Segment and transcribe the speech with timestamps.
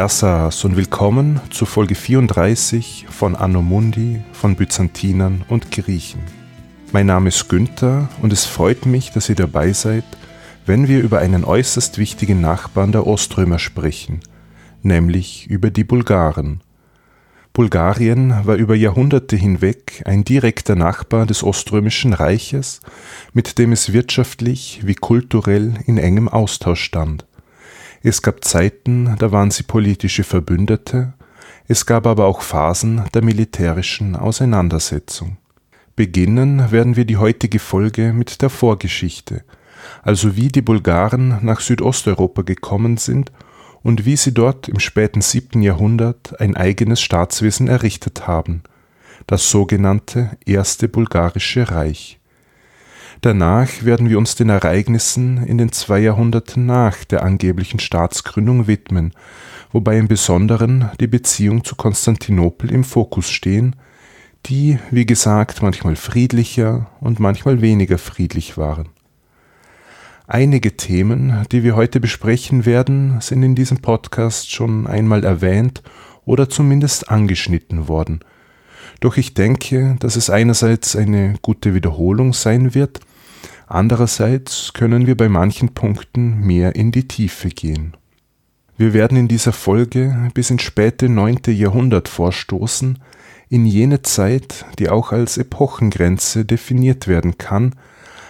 [0.00, 6.22] Yassas und willkommen zu Folge 34 von Anno Mundi von Byzantinern und Griechen.
[6.90, 10.04] Mein Name ist Günther und es freut mich, dass ihr dabei seid,
[10.64, 14.20] wenn wir über einen äußerst wichtigen Nachbarn der Oströmer sprechen,
[14.80, 16.62] nämlich über die Bulgaren.
[17.52, 22.80] Bulgarien war über Jahrhunderte hinweg ein direkter Nachbar des Oströmischen Reiches,
[23.34, 27.26] mit dem es wirtschaftlich wie kulturell in engem Austausch stand.
[28.02, 31.12] Es gab Zeiten, da waren sie politische Verbündete,
[31.68, 35.36] es gab aber auch Phasen der militärischen Auseinandersetzung.
[35.96, 39.44] Beginnen werden wir die heutige Folge mit der Vorgeschichte,
[40.02, 43.32] also wie die Bulgaren nach Südosteuropa gekommen sind
[43.82, 48.62] und wie sie dort im späten siebten Jahrhundert ein eigenes Staatswesen errichtet haben,
[49.26, 52.19] das sogenannte Erste Bulgarische Reich.
[53.22, 59.12] Danach werden wir uns den Ereignissen in den zwei Jahrhunderten nach der angeblichen Staatsgründung widmen,
[59.72, 63.76] wobei im Besonderen die Beziehung zu Konstantinopel im Fokus stehen,
[64.46, 68.88] die, wie gesagt, manchmal friedlicher und manchmal weniger friedlich waren.
[70.26, 75.82] Einige Themen, die wir heute besprechen werden, sind in diesem Podcast schon einmal erwähnt
[76.24, 78.20] oder zumindest angeschnitten worden.
[79.00, 83.00] Doch ich denke, dass es einerseits eine gute Wiederholung sein wird,
[83.72, 87.96] Andererseits können wir bei manchen Punkten mehr in die Tiefe gehen.
[88.76, 92.98] Wir werden in dieser Folge bis ins späte neunte Jahrhundert vorstoßen,
[93.48, 97.76] in jene Zeit, die auch als Epochengrenze definiert werden kann,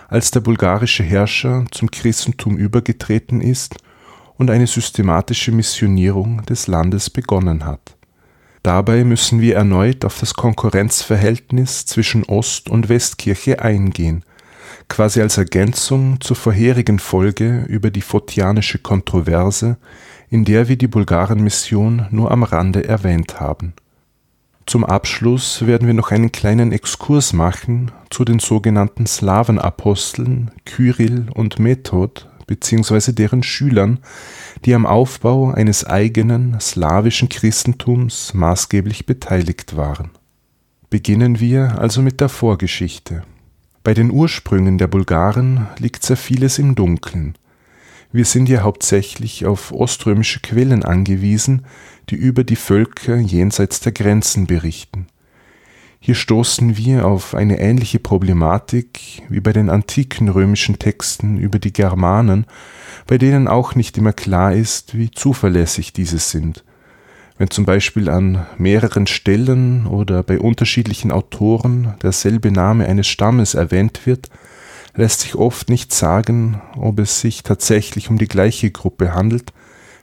[0.08, 3.76] als der bulgarische Herrscher zum Christentum übergetreten ist
[4.36, 7.96] und eine systematische Missionierung des Landes begonnen hat.
[8.62, 14.22] Dabei müssen wir erneut auf das Konkurrenzverhältnis zwischen Ost- und Westkirche eingehen,
[14.88, 19.76] quasi als Ergänzung zur vorherigen Folge über die Photianische Kontroverse,
[20.28, 23.74] in der wir die Bulgarenmission nur am Rande erwähnt haben.
[24.66, 31.58] Zum Abschluss werden wir noch einen kleinen Exkurs machen zu den sogenannten Slawenaposteln Kyrill und
[31.58, 33.12] Method bzw.
[33.12, 33.98] deren Schülern,
[34.64, 40.10] die am Aufbau eines eigenen slawischen Christentums maßgeblich beteiligt waren.
[40.90, 43.22] Beginnen wir also mit der Vorgeschichte.
[43.82, 47.34] Bei den Ursprüngen der Bulgaren liegt sehr vieles im Dunkeln.
[48.12, 51.64] Wir sind ja hauptsächlich auf oströmische Quellen angewiesen,
[52.10, 55.06] die über die Völker jenseits der Grenzen berichten.
[55.98, 61.72] Hier stoßen wir auf eine ähnliche Problematik wie bei den antiken römischen Texten über die
[61.72, 62.44] Germanen,
[63.06, 66.64] bei denen auch nicht immer klar ist, wie zuverlässig diese sind
[67.40, 74.04] wenn zum Beispiel an mehreren Stellen oder bei unterschiedlichen Autoren derselbe Name eines Stammes erwähnt
[74.04, 74.28] wird,
[74.94, 79.54] lässt sich oft nicht sagen, ob es sich tatsächlich um die gleiche Gruppe handelt,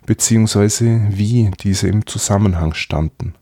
[0.08, 3.36] beziehungsweise wie diese im Zusammenhang standen.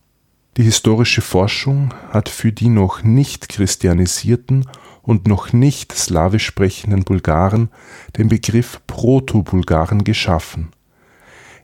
[0.57, 4.67] Die historische Forschung hat für die noch nicht christianisierten
[5.03, 7.69] und noch nicht slawisch sprechenden Bulgaren
[8.17, 10.74] den Begriff Proto-Bulgaren geschaffen.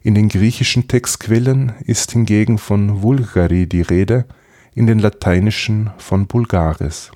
[0.04, 4.26] In den griechischen Textquellen ist hingegen von Vulgari die Rede,
[4.74, 7.12] in den lateinischen von Bulgares.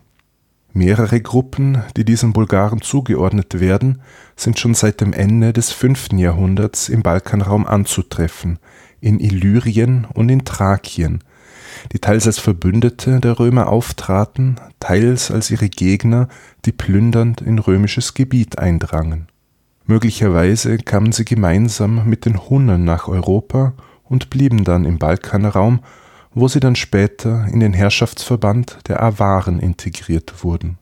[0.71, 4.01] Mehrere Gruppen, die diesen Bulgaren zugeordnet werden,
[4.35, 6.09] sind schon seit dem Ende des 5.
[6.13, 8.59] Jahrhunderts im Balkanraum anzutreffen,
[9.01, 11.23] in Illyrien und in Thrakien,
[11.91, 16.27] die teils als Verbündete der Römer auftraten, teils als ihre Gegner,
[16.65, 19.27] die plündernd in römisches Gebiet eindrangen.
[19.87, 23.73] Möglicherweise kamen sie gemeinsam mit den Hunnen nach Europa
[24.03, 25.79] und blieben dann im Balkanraum,
[26.33, 30.77] wo sie dann später in den Herrschaftsverband der Awaren integriert wurden.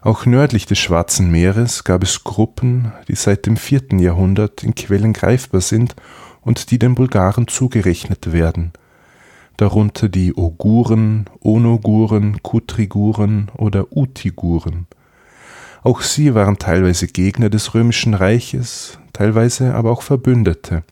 [0.00, 5.12] Auch nördlich des Schwarzen Meeres gab es Gruppen, die seit dem vierten Jahrhundert in Quellen
[5.12, 5.96] greifbar sind
[6.42, 8.72] und die den Bulgaren zugerechnet werden,
[9.56, 14.86] darunter die Oguren, Onoguren, Kutriguren oder Utiguren.
[15.86, 20.82] Auch sie waren teilweise Gegner des römischen Reiches, teilweise aber auch Verbündete.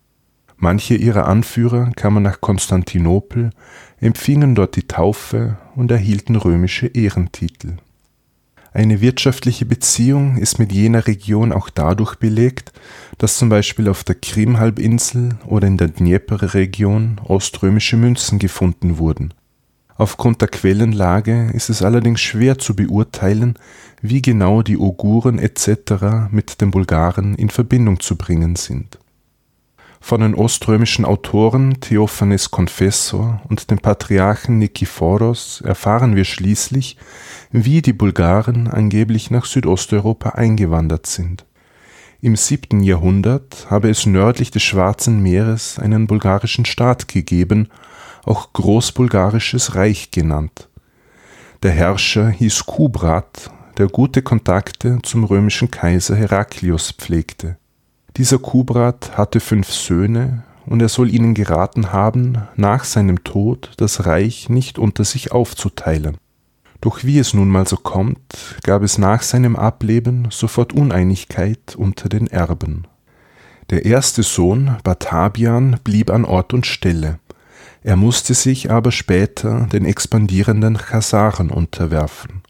[0.56, 3.50] Manche ihrer Anführer kamen nach Konstantinopel,
[3.98, 7.78] empfingen dort die Taufe und erhielten römische Ehrentitel.
[8.72, 12.72] Eine wirtschaftliche Beziehung ist mit jener Region auch dadurch belegt,
[13.18, 19.34] dass zum Beispiel auf der Krimhalbinsel oder in der Dnieper-Region oströmische Münzen gefunden wurden.
[19.96, 23.54] Aufgrund der Quellenlage ist es allerdings schwer zu beurteilen,
[24.02, 26.30] wie genau die Oguren etc.
[26.30, 28.98] mit den Bulgaren in Verbindung zu bringen sind.
[30.00, 36.98] Von den oströmischen Autoren Theophanes Confessor und dem Patriarchen Nikephoros erfahren wir schließlich,
[37.52, 41.46] wie die Bulgaren angeblich nach Südosteuropa eingewandert sind.
[42.20, 47.68] Im siebten Jahrhundert habe es nördlich des Schwarzen Meeres einen bulgarischen Staat gegeben,
[48.24, 50.68] auch Großbulgarisches Reich genannt.
[51.62, 57.56] Der Herrscher hieß Kubrat, der gute Kontakte zum römischen Kaiser Heraklius pflegte.
[58.16, 64.06] Dieser Kubrat hatte fünf Söhne, und er soll ihnen geraten haben, nach seinem Tod das
[64.06, 66.16] Reich nicht unter sich aufzuteilen.
[66.80, 68.20] Doch wie es nun mal so kommt,
[68.62, 72.86] gab es nach seinem Ableben sofort Uneinigkeit unter den Erben.
[73.70, 77.18] Der erste Sohn, Batabian, blieb an Ort und Stelle.
[77.84, 82.42] Er musste sich aber später den expandierenden Chasaren unterwerfen.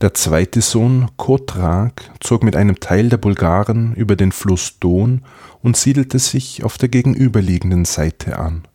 [0.00, 5.22] Der zweite Sohn, Kotrak, zog mit einem Teil der Bulgaren über den Fluss Don
[5.62, 8.66] und siedelte sich auf der gegenüberliegenden Seite an.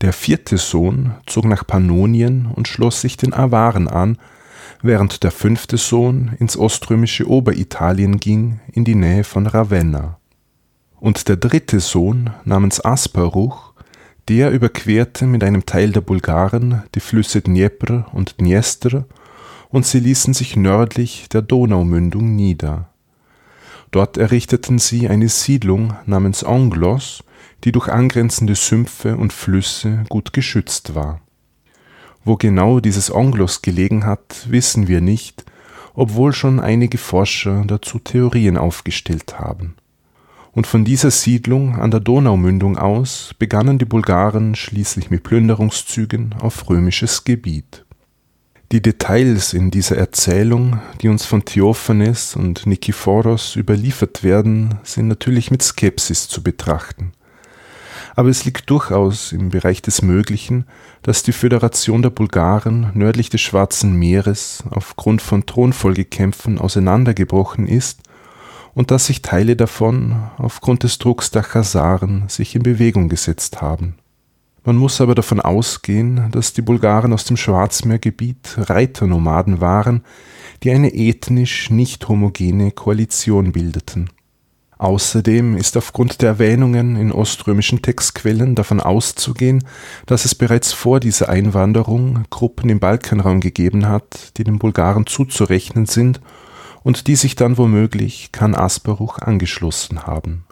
[0.00, 4.18] Der vierte Sohn zog nach Pannonien und schloss sich den Awaren an,
[4.82, 10.18] während der fünfte Sohn ins oströmische Oberitalien ging, in die Nähe von Ravenna.
[10.98, 13.69] Und der dritte Sohn namens Asparuch,
[14.28, 19.06] der überquerte mit einem Teil der Bulgaren die Flüsse Dnjepr und Dniester,
[19.68, 22.90] und sie ließen sich nördlich der Donaumündung nieder.
[23.90, 27.24] Dort errichteten sie eine Siedlung namens Anglos,
[27.64, 31.20] die durch angrenzende Sümpfe und Flüsse gut geschützt war.
[32.24, 35.44] Wo genau dieses Onglos gelegen hat, wissen wir nicht,
[35.94, 39.74] obwohl schon einige Forscher dazu Theorien aufgestellt haben.
[40.52, 46.68] Und von dieser Siedlung an der Donaumündung aus begannen die Bulgaren schließlich mit Plünderungszügen auf
[46.68, 47.84] römisches Gebiet.
[48.72, 55.50] Die Details in dieser Erzählung, die uns von Theophanes und Nikephoros überliefert werden, sind natürlich
[55.50, 57.12] mit Skepsis zu betrachten
[58.16, 60.66] aber es liegt durchaus im Bereich des Möglichen,
[61.02, 68.00] dass die Föderation der Bulgaren nördlich des Schwarzen Meeres aufgrund von Thronfolgekämpfen auseinandergebrochen ist
[68.74, 73.96] und dass sich Teile davon aufgrund des Drucks der Chasaren sich in Bewegung gesetzt haben.
[74.64, 80.04] Man muss aber davon ausgehen, dass die Bulgaren aus dem Schwarzmeergebiet Reiternomaden waren,
[80.62, 84.10] die eine ethnisch nicht homogene Koalition bildeten
[84.80, 89.62] Außerdem ist aufgrund der Erwähnungen in oströmischen Textquellen davon auszugehen,
[90.06, 95.84] dass es bereits vor dieser Einwanderung Gruppen im Balkanraum gegeben hat, die den Bulgaren zuzurechnen
[95.84, 96.22] sind
[96.82, 100.44] und die sich dann womöglich Khan Asparuch angeschlossen haben.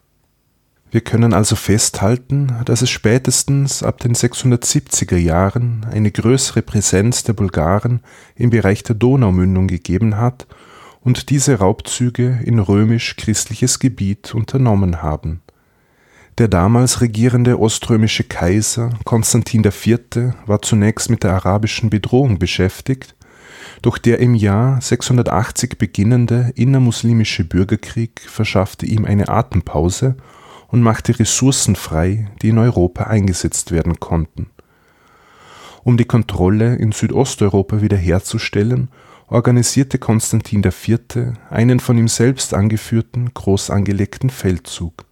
[0.90, 7.34] Wir können also festhalten, dass es spätestens ab den 670er Jahren eine größere Präsenz der
[7.34, 8.00] Bulgaren
[8.36, 10.46] im Bereich der Donaumündung gegeben hat
[11.02, 15.42] und diese Raubzüge in römisch-christliches Gebiet unternommen haben.
[16.38, 19.98] Der damals regierende oströmische Kaiser Konstantin IV.
[20.46, 23.14] war zunächst mit der arabischen Bedrohung beschäftigt,
[23.82, 30.16] doch der im Jahr 680 beginnende innermuslimische Bürgerkrieg verschaffte ihm eine Atempause
[30.69, 34.50] und machte Ressourcen frei, die in Europa eingesetzt werden konnten.
[35.84, 38.88] Um die Kontrolle in Südosteuropa wiederherzustellen
[39.28, 41.34] organisierte Konstantin IV.
[41.50, 45.04] einen von ihm selbst angeführten, groß angelegten Feldzug.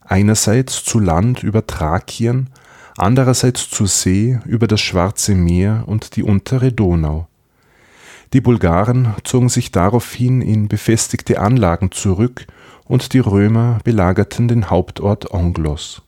[0.00, 2.50] Einerseits zu Land über Thrakien,
[2.96, 7.26] andererseits zur See über das Schwarze Meer und die untere Donau.
[8.32, 12.46] Die Bulgaren zogen sich daraufhin in befestigte Anlagen zurück
[12.84, 16.02] und die Römer belagerten den Hauptort Anglos.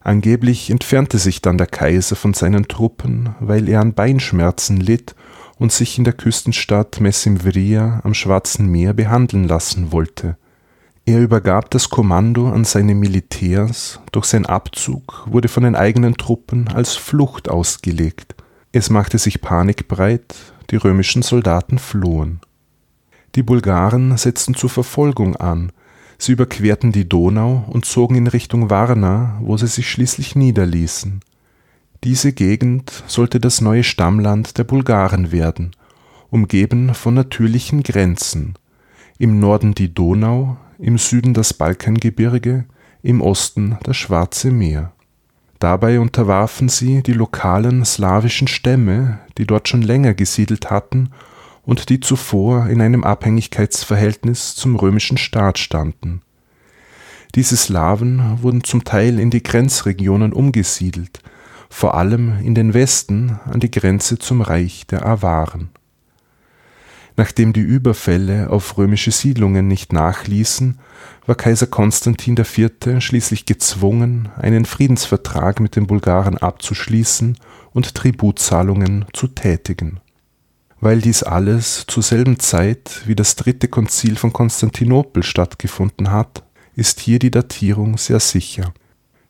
[0.00, 5.16] Angeblich entfernte sich dann der Kaiser von seinen Truppen, weil er an Beinschmerzen litt
[5.58, 10.36] und sich in der Küstenstadt Messimvria am Schwarzen Meer behandeln lassen wollte.
[11.06, 16.68] Er übergab das Kommando an seine Militärs, doch sein Abzug wurde von den eigenen Truppen
[16.68, 18.34] als Flucht ausgelegt.
[18.72, 20.34] Es machte sich Panik breit,
[20.70, 22.40] die römischen Soldaten flohen.
[23.34, 25.72] Die Bulgaren setzten zur Verfolgung an,
[26.18, 31.20] sie überquerten die Donau und zogen in Richtung Varna, wo sie sich schließlich niederließen.
[32.04, 35.72] Diese Gegend sollte das neue Stammland der Bulgaren werden,
[36.30, 38.54] umgeben von natürlichen Grenzen,
[39.18, 42.64] im Norden die Donau, im Süden das Balkangebirge,
[43.02, 44.92] im Osten das Schwarze Meer.
[45.58, 51.10] Dabei unterwarfen sie die lokalen slawischen Stämme, die dort schon länger gesiedelt hatten
[51.62, 56.22] und die zuvor in einem Abhängigkeitsverhältnis zum römischen Staat standen.
[57.34, 61.20] Diese Slawen wurden zum Teil in die Grenzregionen umgesiedelt,
[61.68, 65.70] vor allem in den Westen an die Grenze zum Reich der Awaren.
[67.16, 70.78] Nachdem die Überfälle auf römische Siedlungen nicht nachließen,
[71.24, 73.02] war Kaiser Konstantin IV.
[73.02, 77.38] schließlich gezwungen, einen Friedensvertrag mit den Bulgaren abzuschließen
[77.72, 80.00] und Tributzahlungen zu tätigen.
[80.78, 86.44] Weil dies alles zur selben Zeit wie das dritte Konzil von Konstantinopel stattgefunden hat,
[86.74, 88.74] ist hier die Datierung sehr sicher.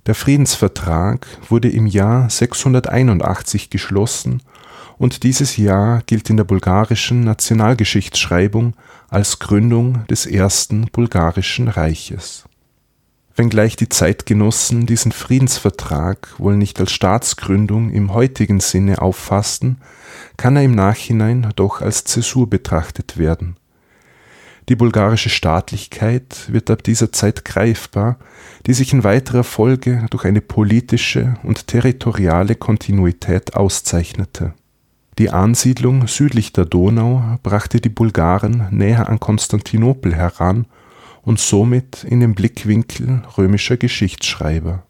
[0.07, 4.43] Der Friedensvertrag wurde im Jahr 681 geschlossen
[4.99, 8.75] und dieses Jahr gilt in der bulgarischen Nationalgeschichtsschreibung
[9.09, 12.45] als Gründung des ersten bulgarischen Reiches.
[13.35, 19.79] Wenngleich die Zeitgenossen diesen Friedensvertrag wohl nicht als Staatsgründung im heutigen Sinne auffassten,
[20.39, 23.57] kann er im Nachhinein doch als Zäsur betrachtet werden.
[24.71, 28.19] Die bulgarische Staatlichkeit wird ab dieser Zeit greifbar,
[28.67, 34.55] die sich in weiterer Folge durch eine politische und territoriale Kontinuität auszeichnete.
[35.19, 40.67] Die Ansiedlung südlich der Donau brachte die Bulgaren näher an Konstantinopel heran
[41.23, 44.83] und somit in den Blickwinkel römischer Geschichtsschreiber.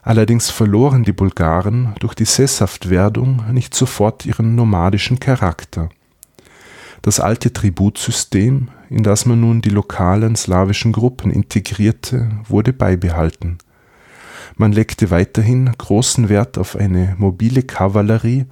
[0.00, 5.88] Allerdings verloren die Bulgaren durch die Sesshaftwerdung nicht sofort ihren nomadischen Charakter.
[7.02, 13.58] Das alte Tributsystem, in das man nun die lokalen slawischen Gruppen integrierte, wurde beibehalten.
[14.56, 18.46] Man legte weiterhin großen Wert auf eine mobile Kavallerie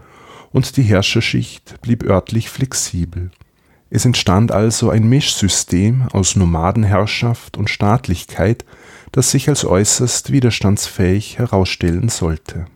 [0.52, 3.30] und die Herrscherschicht blieb örtlich flexibel.
[3.90, 8.64] Es entstand also ein Mischsystem aus Nomadenherrschaft und Staatlichkeit,
[9.12, 12.66] das sich als äußerst widerstandsfähig herausstellen sollte.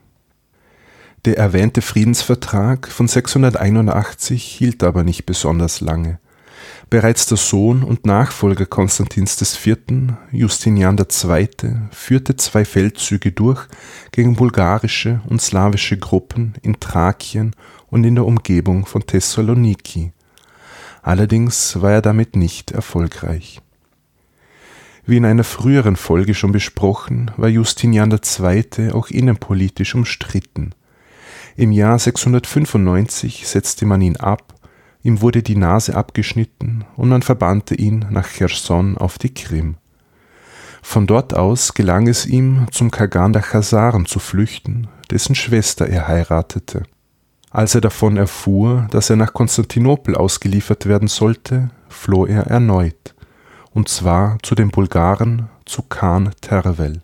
[1.24, 6.18] Der erwähnte Friedensvertrag von 681 hielt aber nicht besonders lange.
[6.88, 9.78] Bereits der Sohn und Nachfolger Konstantins IV.,
[10.30, 11.48] Justinian II.,
[11.90, 13.66] führte zwei Feldzüge durch
[14.12, 17.56] gegen bulgarische und slawische Gruppen in Thrakien
[17.88, 20.12] und in der Umgebung von Thessaloniki
[21.06, 23.60] Allerdings war er damit nicht erfolgreich.
[25.04, 28.90] Wie in einer früheren Folge schon besprochen, war Justinian II.
[28.90, 30.74] auch innenpolitisch umstritten.
[31.54, 34.55] Im Jahr 695 setzte man ihn ab,
[35.06, 39.76] ihm wurde die Nase abgeschnitten und man verbannte ihn nach Cherson auf die Krim.
[40.82, 46.08] Von dort aus gelang es ihm, zum Kagan der Chasaren zu flüchten, dessen Schwester er
[46.08, 46.82] heiratete.
[47.50, 53.14] Als er davon erfuhr, dass er nach Konstantinopel ausgeliefert werden sollte, floh er erneut,
[53.72, 57.00] und zwar zu den Bulgaren, zu Khan Tervel.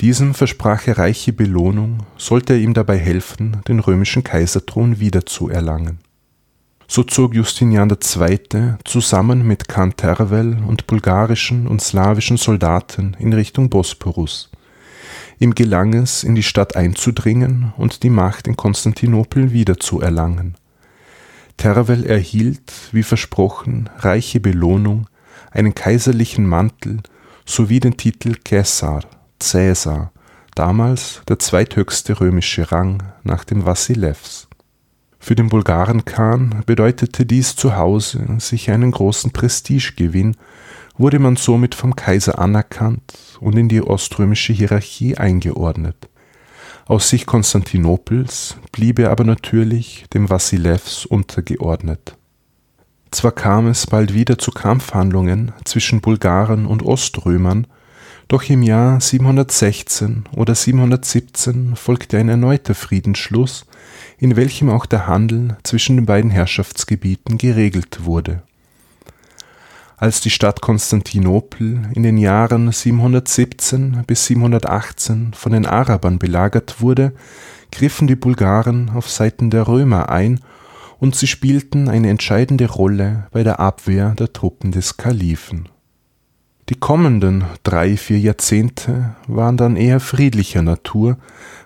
[0.00, 5.98] Diesem versprach er reiche Belohnung, sollte er ihm dabei helfen, den römischen Kaiserthron wiederzuerlangen.
[6.92, 8.74] So zog Justinian II.
[8.84, 14.50] zusammen mit Khan Tervel und bulgarischen und slawischen Soldaten in Richtung Bosporus.
[15.38, 20.56] Ihm gelang es, in die Stadt einzudringen und die Macht in Konstantinopel wiederzuerlangen.
[21.58, 25.06] Tervel erhielt, wie versprochen, reiche Belohnung,
[25.52, 27.04] einen kaiserlichen Mantel
[27.46, 29.04] sowie den Titel Caesar,
[29.38, 30.10] Cäsar,
[30.56, 34.49] damals der zweithöchste römische Rang nach dem Vassilevs.
[35.22, 40.36] Für den Bulgarenkhan bedeutete dies zu Hause sich einen großen Prestigegewinn
[40.96, 46.08] wurde man somit vom Kaiser anerkannt und in die oströmische Hierarchie eingeordnet.
[46.86, 52.16] Aus Sicht Konstantinopels blieb er aber natürlich dem Wassilevs untergeordnet.
[53.10, 57.66] Zwar kam es bald wieder zu Kampfhandlungen zwischen Bulgaren und Oströmern,
[58.28, 63.66] doch im Jahr 716 oder 717 folgte ein erneuter Friedensschluss,
[64.20, 68.42] in welchem auch der Handel zwischen den beiden Herrschaftsgebieten geregelt wurde
[70.00, 77.12] als die Stadt Konstantinopel in den Jahren 717 bis 718 von den Arabern belagert wurde,
[77.70, 80.40] griffen die Bulgaren auf Seiten der Römer ein
[80.98, 85.68] und sie spielten eine entscheidende Rolle bei der Abwehr der Truppen des Kalifen.
[86.70, 91.18] Die kommenden drei, vier Jahrzehnte waren dann eher friedlicher Natur,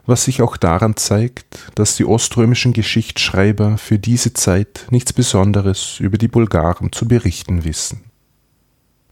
[0.07, 6.17] was sich auch daran zeigt, dass die oströmischen Geschichtsschreiber für diese Zeit nichts Besonderes über
[6.17, 8.01] die Bulgaren zu berichten wissen.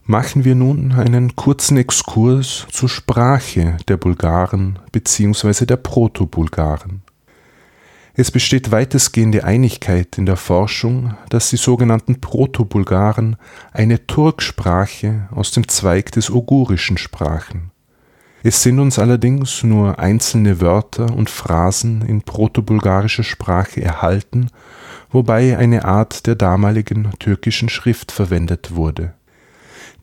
[0.03, 5.67] Machen wir nun einen kurzen Exkurs zur Sprache der Bulgaren bzw.
[5.67, 7.03] der Proto-Bulgaren.
[8.15, 13.37] Es besteht weitestgehende Einigkeit in der Forschung, dass die sogenannten Proto-Bulgaren
[13.71, 17.71] eine Turksprache aus dem Zweig des Ogurischen sprachen.
[18.43, 24.47] Es sind uns allerdings nur einzelne Wörter und Phrasen in proto-bulgarischer Sprache erhalten,
[25.09, 29.13] wobei eine Art der damaligen türkischen Schrift verwendet wurde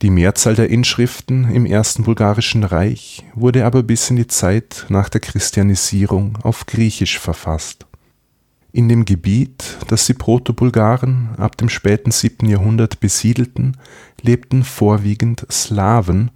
[0.02, 5.11] die Mehrzahl der Inschriften im ersten bulgarischen Reich wurde aber bis in die Zeit nach
[5.11, 7.85] der Christianisierung auf Griechisch verfasst.
[8.73, 12.49] In dem Gebiet, das die Proto-Bulgaren ab dem späten 7.
[12.49, 13.77] Jahrhundert besiedelten,
[14.23, 16.31] lebten vorwiegend Slawen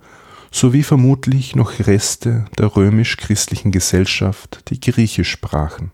[0.50, 5.92] sowie vermutlich noch Reste der römisch-christlichen Gesellschaft, die Griechisch sprachen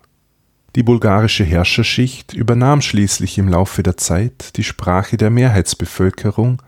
[0.76, 6.62] Die bulgarische Herrscherschicht übernahm schließlich im Laufe der Zeit die Sprache der Mehrheitsbevölkerung,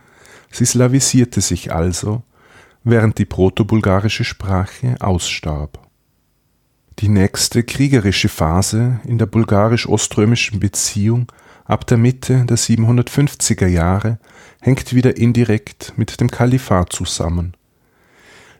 [0.51, 2.23] sie slavisierte sich also,
[2.85, 5.82] während die protobulgarische Sprache ausstarb.
[6.99, 11.31] Die nächste kriegerische Phase in der bulgarisch-oströmischen Beziehung
[11.65, 14.19] ab der Mitte der 750er Jahre
[14.61, 17.55] hängt wieder indirekt mit dem Kalifat zusammen.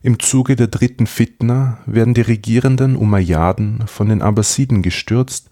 [0.03, 5.49] Im Zuge der dritten Fitna werden die regierenden Umayyaden von den Abbasiden gestürzt,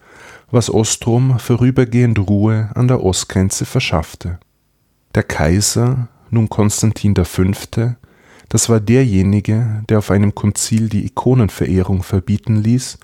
[0.50, 4.40] was Ostrom vorübergehend Ruhe an der Ostgrenze verschaffte.
[5.14, 7.44] Der Kaiser, nun Konstantin V.,
[8.50, 12.99] das war derjenige, der auf einem Konzil die Ikonenverehrung verbieten ließ,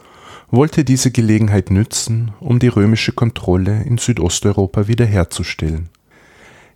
[0.51, 5.89] wollte diese Gelegenheit nützen, um die römische Kontrolle in Südosteuropa wiederherzustellen.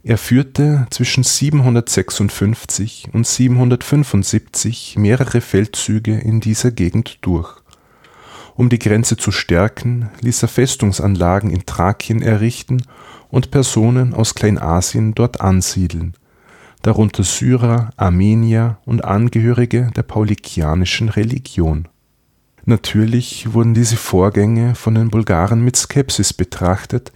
[0.05, 7.57] Er führte zwischen 756 und 775 mehrere Feldzüge in dieser Gegend durch.
[8.55, 12.83] Um die Grenze zu stärken, ließ er Festungsanlagen in Thrakien errichten
[13.31, 16.15] und Personen aus Kleinasien dort ansiedeln,
[16.83, 21.89] darunter Syrer, Armenier und Angehörige der paulikianischen Religion.
[22.65, 27.13] Natürlich wurden diese Vorgänge von den Bulgaren mit Skepsis betrachtet,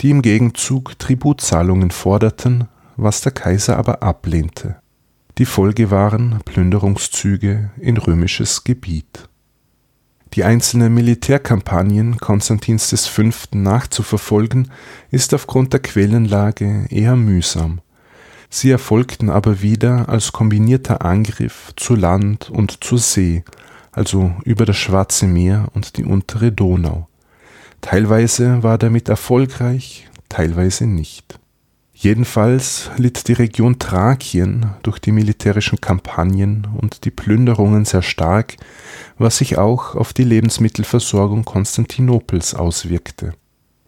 [0.00, 4.76] die im Gegenzug Tributzahlungen forderten, was der Kaiser aber ablehnte.
[5.38, 9.28] Die Folge waren Plünderungszüge in römisches Gebiet.
[10.34, 13.22] Die einzelnen Militärkampagnen Konstantins V.
[13.52, 14.70] nachzuverfolgen,
[15.10, 17.80] ist aufgrund der Quellenlage eher mühsam.
[18.52, 23.44] Sie erfolgten aber wieder als kombinierter Angriff zu Land und zur See,
[23.92, 27.08] also über das Schwarze Meer und die untere Donau.
[27.80, 31.38] Teilweise war damit erfolgreich, teilweise nicht.
[31.94, 38.56] Jedenfalls litt die Region Thrakien durch die militärischen Kampagnen und die Plünderungen sehr stark,
[39.18, 43.34] was sich auch auf die Lebensmittelversorgung Konstantinopels auswirkte.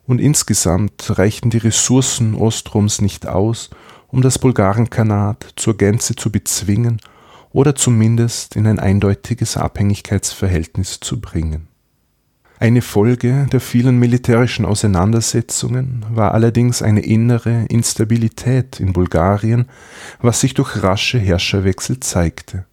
[0.07, 3.71] Und insgesamt reichten die Ressourcen Ostroms nicht aus,
[4.13, 7.01] um das Bulgarenkhanat zur Gänze zu bezwingen
[7.51, 11.69] oder zumindest in ein eindeutiges Abhängigkeitsverhältnis zu bringen.
[12.61, 19.67] Eine Folge der vielen militärischen Auseinandersetzungen war allerdings eine innere Instabilität in Bulgarien,
[20.21, 22.67] was sich durch rasche Herrscherwechsel zeigte.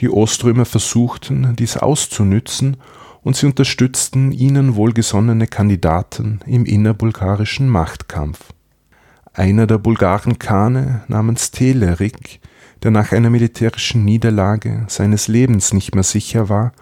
[0.00, 2.76] Die Oströmer versuchten, dies auszunützen
[3.22, 8.52] und sie unterstützten ihnen wohlgesonnene Kandidaten im innerbulgarischen Machtkampf.
[9.32, 12.40] Einer der Bulgaren-Kane namens Telerik,
[12.82, 16.72] der nach einer militärischen Niederlage seines Lebens nicht mehr sicher war,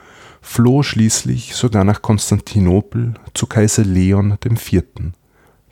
[0.40, 4.82] floh schließlich sogar nach Konstantinopel zu Kaiser Leon IV.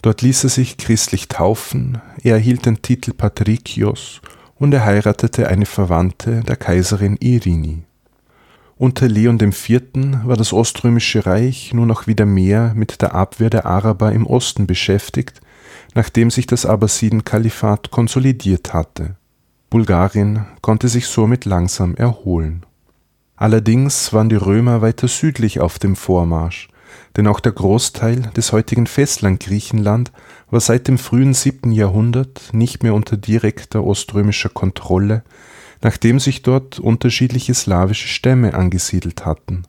[0.03, 4.21] Dort ließ er sich christlich taufen, er erhielt den Titel Patrikios
[4.57, 7.85] und er heiratete eine Verwandte der Kaiserin Irini.
[8.77, 9.81] Unter Leon IV.
[10.25, 14.67] war das Oströmische Reich nur noch wieder mehr mit der Abwehr der Araber im Osten
[14.67, 15.41] beschäftigt
[15.97, 19.17] nachdem sich das Abbasiden-Kalifat konsolidiert hatte.
[19.71, 22.67] Bulgarien konnte sich somit langsam erholen.
[23.35, 26.69] Allerdings waren die Römer weiter südlich auf dem Vormarsch,
[27.17, 30.13] denn auch der Großteil des heutigen Festland Griechenland
[30.51, 31.73] war seit dem frühen 7.
[31.73, 35.25] Jahrhundert nicht mehr unter direkter oströmischer Kontrolle,
[35.81, 39.63] nachdem sich dort unterschiedliche slawische Stämme angesiedelt hatten.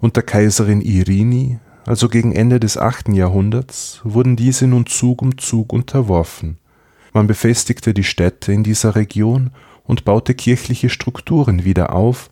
[0.00, 3.08] Unter Kaiserin Irini also gegen Ende des 8.
[3.14, 6.58] Jahrhunderts, wurden diese nun Zug um Zug unterworfen.
[7.14, 9.52] Man befestigte die Städte in dieser Region
[9.84, 12.30] und baute kirchliche Strukturen wieder auf,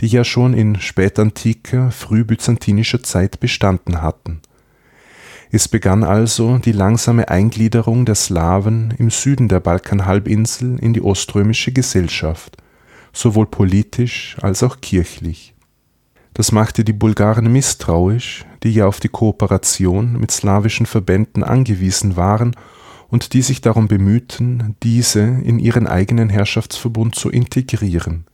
[0.00, 4.40] die ja schon in spätantiker, frühbyzantinischer Zeit bestanden hatten.
[5.50, 11.72] Es begann also die langsame Eingliederung der Slawen im Süden der Balkanhalbinsel in die oströmische
[11.72, 12.56] Gesellschaft,
[13.12, 15.53] sowohl politisch als auch kirchlich.
[16.34, 22.56] Das machte die Bulgaren misstrauisch, die ja auf die Kooperation mit slawischen Verbänden angewiesen waren
[23.08, 28.24] und die sich darum bemühten, diese in ihren eigenen Herrschaftsverbund zu integrieren.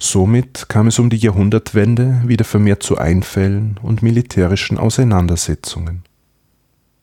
[0.00, 6.02] Somit kam es um die Jahrhundertwende wieder vermehrt zu Einfällen und militärischen Auseinandersetzungen.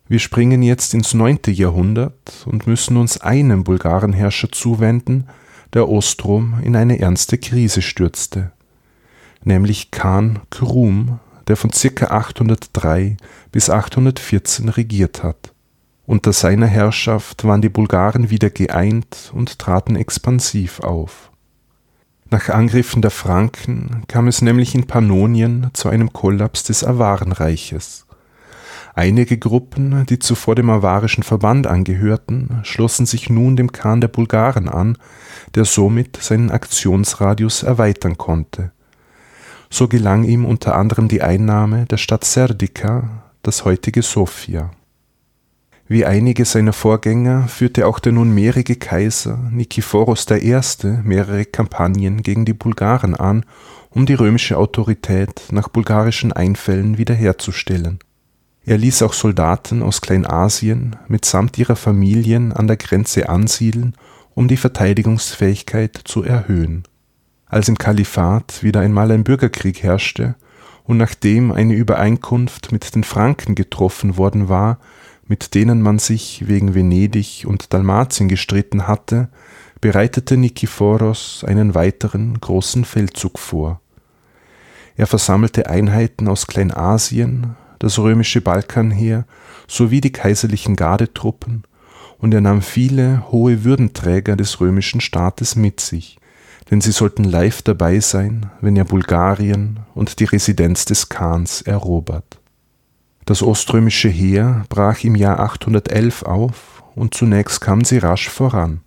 [0.09, 5.27] Wir springen jetzt ins neunte Jahrhundert und müssen uns einem Bulgarenherrscher zuwenden,
[5.73, 8.51] der Ostrom in eine ernste Krise stürzte
[9.47, 12.07] nämlich Khan Krum, der von ca.
[12.07, 13.17] 803
[13.51, 15.53] bis 814 regiert hat.
[16.05, 21.31] Unter seiner Herrschaft waren die Bulgaren wieder geeint und traten expansiv auf.
[22.29, 28.05] Nach Angriffen der Franken kam es nämlich in Pannonien zu einem Kollaps des Awarenreiches.
[28.95, 34.67] Einige Gruppen, die zuvor dem avarischen Verband angehörten, schlossen sich nun dem Khan der Bulgaren
[34.67, 34.97] an,
[35.55, 38.71] der somit seinen Aktionsradius erweitern konnte
[39.69, 44.71] So gelang ihm unter anderem die Einnahme der Stadt Serdica, das heutige Sofia.
[45.89, 50.59] Wie einige seiner Vorgänger führte auch der nunmehrige Kaiser Nikephoros I.
[51.03, 53.45] mehrere Kampagnen gegen die Bulgaren an,
[53.89, 57.99] um die römische Autorität nach bulgarischen Einfällen wiederherzustellen.
[58.65, 63.93] Er ließ auch Soldaten aus Kleinasien mitsamt ihrer Familien an der Grenze ansiedeln,
[64.35, 66.83] um die Verteidigungsfähigkeit zu erhöhen.
[67.49, 70.35] Als im Kalifat wieder einmal ein Bürgerkrieg herrschte
[70.83, 74.79] und nachdem eine Übereinkunft mit den Franken getroffen worden war,
[75.27, 79.29] mit denen man sich wegen Venedig und Dalmatien gestritten hatte,
[79.81, 83.81] bereitete Nikephoros einen weiteren großen Feldzug vor.
[84.95, 89.25] Er versammelte Einheiten aus Kleinasien, das römische Balkanheer
[89.67, 91.63] sowie die kaiserlichen Gardetruppen,
[92.17, 96.17] und er nahm viele hohe Würdenträger des römischen Staates mit sich,
[96.69, 102.39] denn sie sollten live dabei sein, wenn er Bulgarien und die Residenz des Khans erobert.
[103.25, 108.81] Das oströmische Heer brach im Jahr 811 auf und zunächst kam sie rasch voran.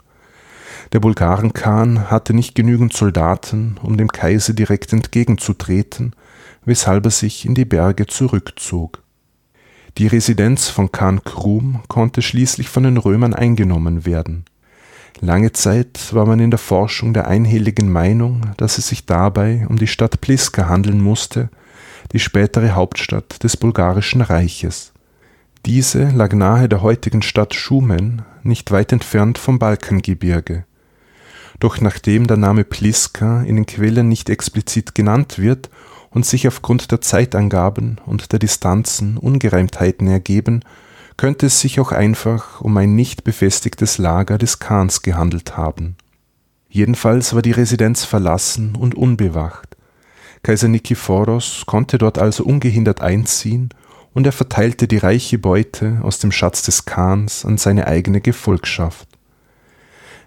[0.92, 6.14] Der Bulgarenkhan hatte nicht genügend Soldaten, um dem Kaiser direkt entgegenzutreten,
[6.64, 9.02] weshalb er sich in die Berge zurückzog.
[9.98, 14.44] Die Residenz von Khan Krum konnte schließlich von den Römern eingenommen werden.
[15.20, 19.76] Lange Zeit war man in der Forschung der einhelligen Meinung, dass es sich dabei um
[19.76, 21.50] die Stadt Pliska handeln musste,
[22.12, 24.92] die spätere Hauptstadt des bulgarischen Reiches.
[25.66, 30.64] Diese lag nahe der heutigen Stadt Schumen, nicht weit entfernt vom Balkangebirge.
[31.58, 35.68] Doch nachdem der Name Pliska in den Quellen nicht explizit genannt wird
[36.10, 40.62] und sich aufgrund der Zeitangaben und der Distanzen Ungereimtheiten ergeben,
[41.20, 45.96] könnte es sich auch einfach um ein nicht befestigtes Lager des Khans gehandelt haben.
[46.70, 49.76] Jedenfalls war die Residenz verlassen und unbewacht.
[50.42, 53.68] Kaiser Nikephoros konnte dort also ungehindert einziehen
[54.14, 59.06] und er verteilte die reiche Beute aus dem Schatz des Khans an seine eigene Gefolgschaft.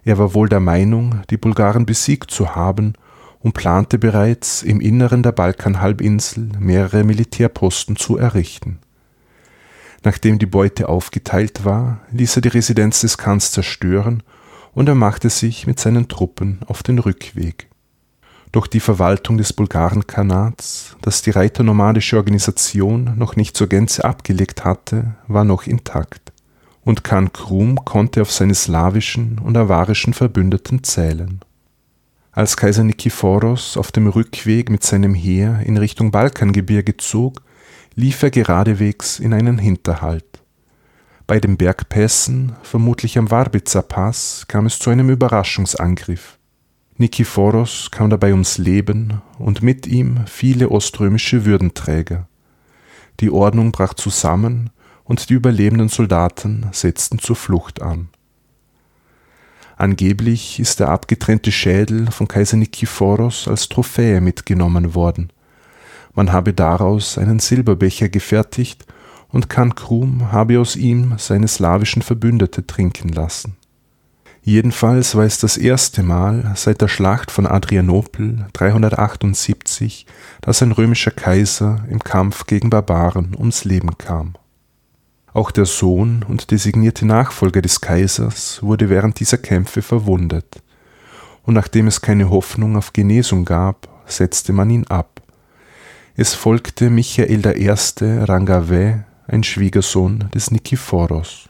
[0.06, 2.94] Er war wohl der Meinung, die Bulgaren besiegt zu haben
[3.40, 8.78] und plante bereits im Inneren der Balkanhalbinsel mehrere Militärposten zu errichten.
[10.04, 14.22] Nachdem die Beute aufgeteilt war, ließ er die Residenz des Khans zerstören
[14.74, 17.70] und er machte sich mit seinen Truppen auf den Rückweg.
[18.52, 25.16] Doch die Verwaltung des Bulgarenkhanats, das die reiternomadische Organisation noch nicht zur Gänze abgelegt hatte,
[25.28, 26.34] war noch intakt,
[26.84, 31.40] und Khan Krum konnte auf seine slawischen und avarischen Verbündeten zählen.
[32.32, 37.42] Als Kaiser Nikephoros auf dem Rückweg mit seinem Heer in Richtung Balkangebirge zog,
[37.96, 40.44] lief er geradewegs in einen Hinterhalt.
[41.28, 46.38] Bei den Bergpässen, vermutlich am Warbiza Pass, kam es zu einem Überraschungsangriff.
[46.98, 52.28] Nikephoros kam dabei ums Leben und mit ihm viele oströmische Würdenträger.
[53.20, 54.70] Die Ordnung brach zusammen
[55.04, 58.10] und die überlebenden Soldaten setzten zur Flucht an.
[59.76, 65.33] Angeblich ist der abgetrennte Schädel von Kaiser Nikephoros als Trophäe mitgenommen worden.
[66.14, 68.86] Man habe daraus einen Silberbecher gefertigt
[69.30, 73.58] und Khan Krum habe aus ihm seine slawischen Verbündete trinken lassen.
[74.46, 80.06] Jedenfalls war es das erste Mal seit der Schlacht von Adrianopel 378,
[80.42, 84.34] dass ein römischer Kaiser im Kampf gegen Barbaren ums Leben kam.
[85.34, 90.62] Auch der Sohn und designierte Nachfolger des Kaisers wurde während dieser Kämpfe verwundet,
[91.44, 95.13] und nachdem es keine Hoffnung auf Genesung gab, setzte man ihn ab.
[96.16, 97.72] Es folgte Michael I.
[98.00, 101.50] Rangave, ein Schwiegersohn des Nikephoros.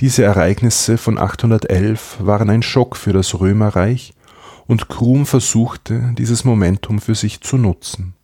[0.00, 4.14] Diese Ereignisse von 811 waren ein Schock für das Römerreich
[4.66, 8.14] und Krum versuchte, dieses Momentum für sich zu nutzen.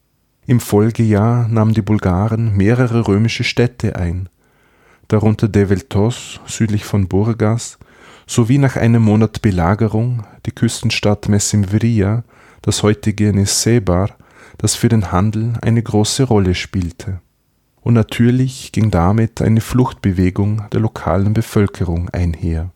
[0.47, 4.31] Im Folgejahr nahmen die Bulgaren mehrere römische Städte ein,
[5.09, 7.79] darunter Develtos südlich von Burgas,
[8.27, 12.25] sowie nach einem Monat Belagerung die Küstenstadt Messimvria,
[12.63, 14.17] das heutige Nesebar,
[14.61, 17.21] das für den Handel eine große Rolle spielte
[17.81, 22.71] und natürlich ging damit eine Fluchtbewegung der lokalen Bevölkerung einher.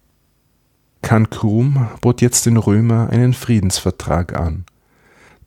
[1.03, 4.65] Khan Krum bot jetzt den Römer einen Friedensvertrag an.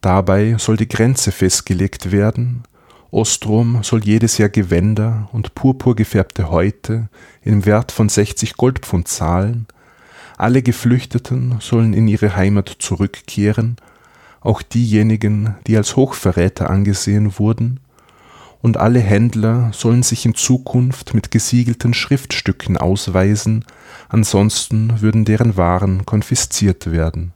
[0.01, 2.63] Dabei soll die Grenze festgelegt werden,
[3.09, 7.09] Ostrom soll jedes Jahr Gewänder und purpurgefärbte Häute
[7.41, 9.65] im Wert von 60 Goldpfund zahlen,
[10.37, 13.77] alle Geflüchteten sollen in ihre Heimat zurückkehren,
[14.47, 17.79] auch diejenigen, die als Hochverräter angesehen wurden,
[18.59, 23.65] und alle Händler sollen sich in Zukunft mit gesiegelten Schriftstücken ausweisen,
[24.09, 27.33] ansonsten würden deren Waren konfisziert werden.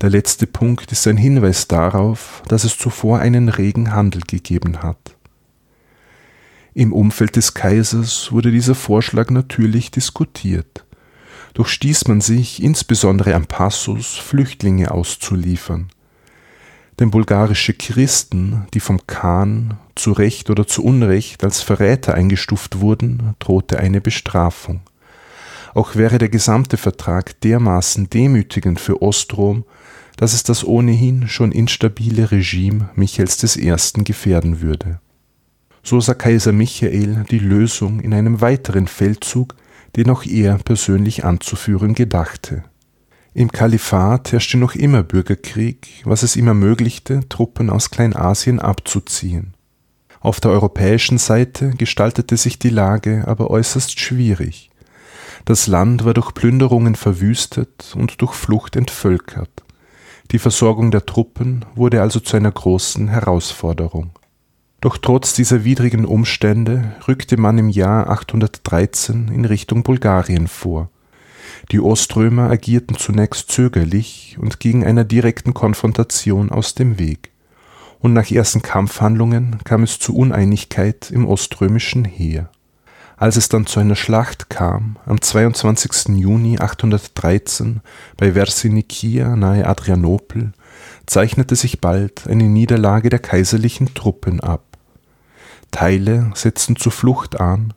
[0.00, 5.16] Der letzte Punkt ist ein Hinweis darauf, dass es zuvor einen regen Handel gegeben hat.
[6.74, 10.84] Im Umfeld des Kaisers wurde dieser Vorschlag natürlich diskutiert.
[11.54, 15.88] Doch stieß man sich insbesondere am Passus, Flüchtlinge auszuliefern.
[16.98, 23.34] Denn bulgarische Christen, die vom Khan zu Recht oder zu Unrecht als Verräter eingestuft wurden,
[23.38, 24.80] drohte eine Bestrafung.
[25.74, 29.64] Auch wäre der gesamte Vertrag dermaßen demütigend für Ostrom,
[30.16, 33.74] dass es das ohnehin schon instabile Regime Michaels I.
[34.02, 35.00] gefährden würde.
[35.82, 39.54] So sah Kaiser Michael die Lösung in einem weiteren Feldzug,
[39.96, 42.64] den auch er persönlich anzuführen gedachte.
[43.36, 49.52] Im Kalifat herrschte noch immer Bürgerkrieg, was es ihm ermöglichte, Truppen aus Kleinasien abzuziehen.
[50.20, 54.70] Auf der europäischen Seite gestaltete sich die Lage aber äußerst schwierig.
[55.44, 59.64] Das Land war durch Plünderungen verwüstet und durch Flucht entvölkert.
[60.30, 64.12] Die Versorgung der Truppen wurde also zu einer großen Herausforderung.
[64.80, 70.88] Doch trotz dieser widrigen Umstände rückte man im Jahr 813 in Richtung Bulgarien vor.
[71.72, 77.32] Die Oströmer agierten zunächst zögerlich und gingen einer direkten Konfrontation aus dem Weg.
[77.98, 82.50] Und nach ersten Kampfhandlungen kam es zu Uneinigkeit im oströmischen Heer.
[83.16, 86.16] Als es dann zu einer Schlacht kam, am 22.
[86.16, 87.80] Juni 813
[88.16, 90.52] bei Versinikia nahe Adrianopel,
[91.06, 94.62] zeichnete sich bald eine Niederlage der kaiserlichen Truppen ab.
[95.70, 97.72] Teile setzten zur Flucht an,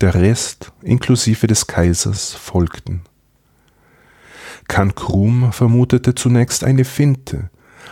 [0.00, 3.02] der Rest, inklusive des Kaisers, folgten.
[4.68, 7.50] Kankrum vermutete zunächst eine Finte,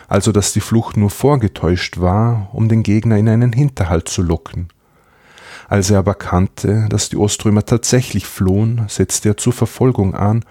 [0.09, 4.69] also dass die Flucht nur vorgetäuscht war, um den Gegner in einen Hinterhalt zu locken.
[5.69, 10.45] Als er aber kannte, dass die Oströmer tatsächlich flohen, setzte er zur Verfolgung an,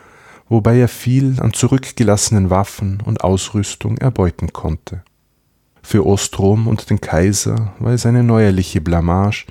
[0.49, 5.03] wobei er viel an zurückgelassenen Waffen und Ausrüstung erbeuten konnte.
[5.81, 9.45] Für Ostrom und den Kaiser war es eine neuerliche Blamage,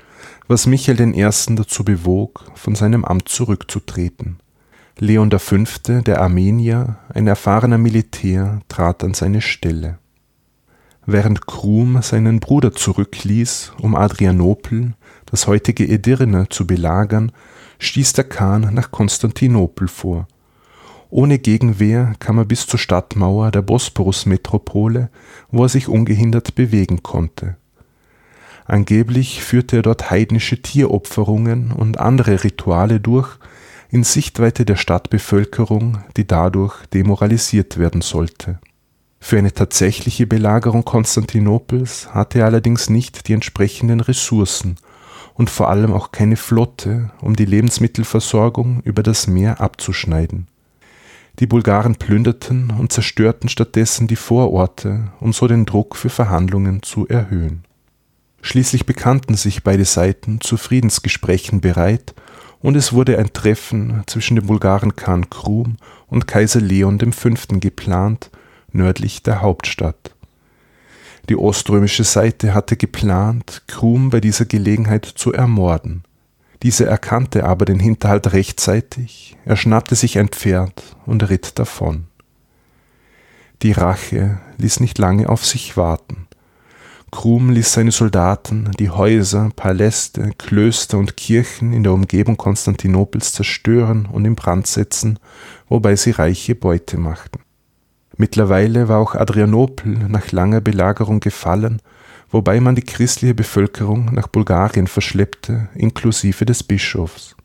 [0.48, 1.30] was Michael I.
[1.54, 4.40] dazu bewog, von seinem Amt zurückzutreten.
[5.00, 5.57] Leon V.,
[6.02, 9.98] der Armenier, ein erfahrener Militär, trat an seine Stelle.
[11.04, 14.94] Während Krum seinen Bruder zurückließ, um Adrianopel,
[15.26, 17.33] das heutige Edirne, zu belagern,
[17.80, 20.28] stieß der Khan nach Konstantinopel vor.
[21.11, 25.11] Ohne Gegenwehr kam er bis zur Stadtmauer der Bosporus-Metropole,
[25.50, 27.57] wo er sich ungehindert bewegen konnte.
[28.64, 33.38] Angeblich führte er dort heidnische Tieropferungen und andere Rituale durch,
[33.94, 38.59] in Sichtweite der Stadtbevölkerung, die dadurch demoralisiert werden sollte.
[39.20, 44.78] Für eine tatsächliche Belagerung Konstantinopels hatte er allerdings nicht die entsprechenden Ressourcen
[45.35, 50.48] und vor allem auch keine Flotte, um die Lebensmittelversorgung über das Meer abzuschneiden.
[51.38, 57.07] Die Bulgaren plünderten und zerstörten stattdessen die Vororte, um so den Druck für Verhandlungen zu
[57.07, 57.62] erhöhen.
[58.42, 62.12] Schließlich bekannten sich beide Seiten zu Friedensgesprächen bereit
[62.64, 67.29] und es wurde ein Treffen zwischen dem Bulgaren Khan Krum und Kaiser Leon V.
[67.61, 68.31] geplant,
[68.72, 70.14] nördlich der Hauptstadt.
[71.29, 76.05] Die oströmische Seite hatte geplant, Krum bei dieser Gelegenheit zu ermorden.
[76.62, 82.07] Dieser erkannte aber den Hinterhalt rechtzeitig, er schnappte sich ein Pferd und ritt davon.
[83.61, 86.29] Die Rache ließ nicht lange auf sich warten.
[87.14, 94.07] Krum ließ seine Soldaten die Häuser, Paläste, Klöster und Kirchen in der Umgebung Konstantinopels zerstören
[94.07, 95.20] und in Brand setzen,
[95.68, 97.38] wobei sie reiche Beute machten.
[98.16, 101.81] Mittlerweile war auch Adrianopel nach langer Belagerung gefallen,
[102.31, 107.37] wobei man die christliche Bevölkerung nach Bulgarien verschleppte, inklusive des Bischofs.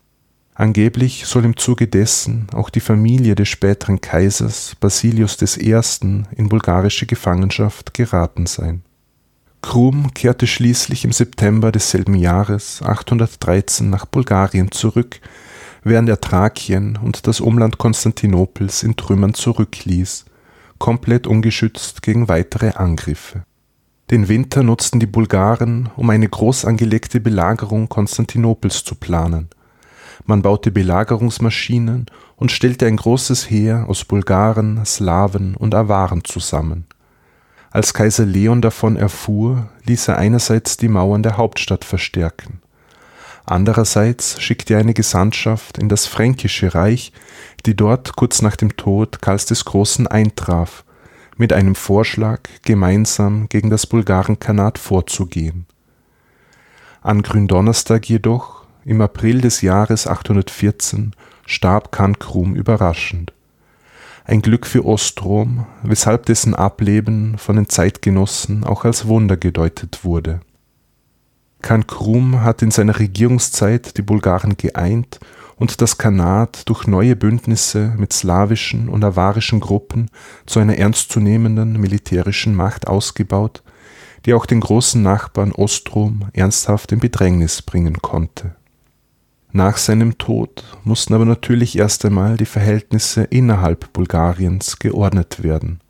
[0.52, 5.80] Angeblich soll im Zuge dessen auch die Familie des späteren Kaisers Basilius I.
[6.02, 8.82] in bulgarische Gefangenschaft geraten sein
[9.70, 15.20] Krum kehrte schließlich im September desselben Jahres 813 nach Bulgarien zurück,
[15.84, 20.24] während er Thrakien und das Umland Konstantinopels in Trümmern zurückließ,
[20.78, 23.44] komplett ungeschützt gegen weitere Angriffe.
[24.10, 29.50] Den Winter nutzten die Bulgaren, um eine groß angelegte Belagerung Konstantinopels zu planen.
[30.24, 36.86] Man baute Belagerungsmaschinen und stellte ein großes Heer aus Bulgaren, Slawen und Awaren zusammen
[37.70, 42.60] als Kaiser Leon davon erfuhr, ließ er einerseits die Mauern der Hauptstadt verstärken.
[43.46, 47.12] Andererseits schickte er eine Gesandtschaft in das Fränkische Reich,
[47.66, 50.84] die dort kurz nach dem Tod Karls des Großen eintraf,
[51.36, 55.66] mit einem Vorschlag, gemeinsam gegen das Bulgarenkhanat vorzugehen.
[57.02, 61.12] An Gründonnerstag jedoch, im April des Jahres 814,
[61.46, 63.32] starb Khan Krum überraschend
[64.30, 70.38] Ein Glück für Ostrom, weshalb dessen Ableben von den Zeitgenossen auch als Wunder gedeutet wurde.
[71.62, 75.18] Khan Krum hat in seiner Regierungszeit die Bulgaren geeint
[75.56, 80.12] und das Khanat durch neue Bündnisse mit slawischen und avarischen Gruppen
[80.46, 83.64] zu einer ernstzunehmenden militärischen Macht ausgebaut,
[84.26, 88.54] die auch den großen Nachbarn Ostrom ernsthaft in Bedrängnis bringen konnte.
[89.52, 95.80] Nach seinem Tod mussten aber natürlich erst einmal die Verhältnisse innerhalb Bulgariens geordnet werden.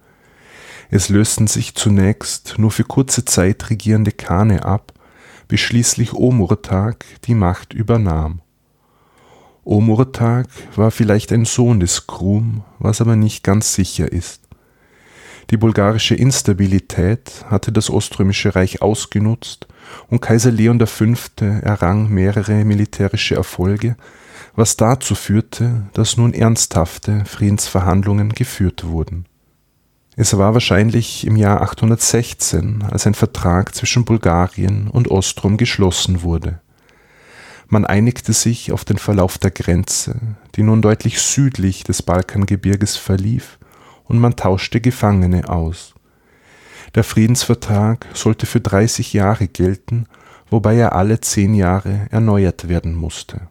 [0.91, 4.93] Es lösten sich zunächst nur für kurze Zeit regierende Khane ab,
[5.47, 8.41] bis schließlich Omurtag die Macht übernahm.
[9.63, 14.40] Omurtag war vielleicht ein Sohn des Krum, was aber nicht ganz sicher ist.
[15.51, 19.67] Die bulgarische Instabilität hatte das Oströmische Reich ausgenutzt
[20.07, 21.05] und Kaiser Leon V.
[21.41, 23.97] errang mehrere militärische Erfolge,
[24.55, 29.27] was dazu führte, dass nun ernsthafte Friedensverhandlungen geführt wurden.
[30.15, 36.61] Es war wahrscheinlich im Jahr 816, als ein Vertrag zwischen Bulgarien und Ostrom geschlossen wurde.
[37.67, 40.17] Man einigte sich auf den Verlauf der Grenze,
[40.55, 43.60] die nun deutlich südlich des Balkangebirges verlief,
[44.11, 45.95] und man tauschte Gefangene aus.
[46.97, 50.07] Der Friedensvertrag sollte für 30 Jahre gelten,
[50.51, 53.43] wobei er alle zehn Jahre erneuert werden musste.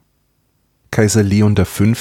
[0.91, 1.93] Kaiser Leon V.,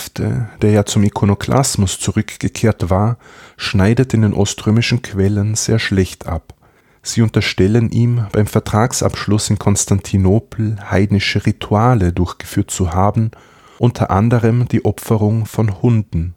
[0.60, 3.18] der ja zum Ikonoklasmus zurückgekehrt war,
[3.56, 6.54] schneidet in den oströmischen Quellen sehr schlecht ab.
[7.00, 13.30] Sie unterstellen ihm, beim Vertragsabschluss in Konstantinopel heidnische Rituale durchgeführt zu haben,
[13.78, 16.34] unter anderem die Opferung von Hunden,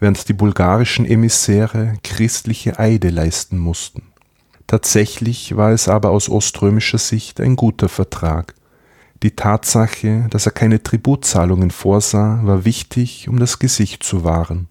[0.00, 4.02] während die bulgarischen Emissäre christliche Eide leisten mussten.
[4.66, 8.54] Tatsächlich war es aber aus oströmischer Sicht ein guter Vertrag.
[9.22, 14.68] Die Tatsache, dass er keine Tributzahlungen vorsah, war wichtig, um das Gesicht zu wahren.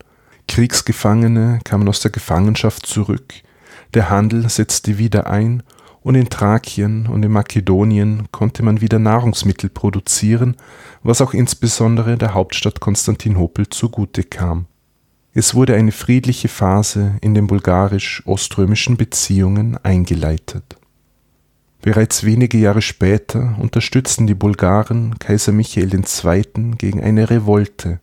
[0.47, 3.33] Kriegsgefangene kamen aus der Gefangenschaft zurück,
[3.93, 5.63] der Handel setzte wieder ein
[6.01, 10.55] und in Thrakien und in Makedonien konnte man wieder Nahrungsmittel produzieren,
[11.01, 14.67] was auch insbesondere der Hauptstadt Konstantinopel zugute kam.
[15.37, 20.77] Es wurde eine friedliche Phase in den bulgarisch-oströmischen Beziehungen eingeleitet.
[21.81, 26.71] Bereits wenige Jahre später unterstützten die Bulgaren Kaiser Michael II.
[26.77, 27.99] gegen eine Revolte.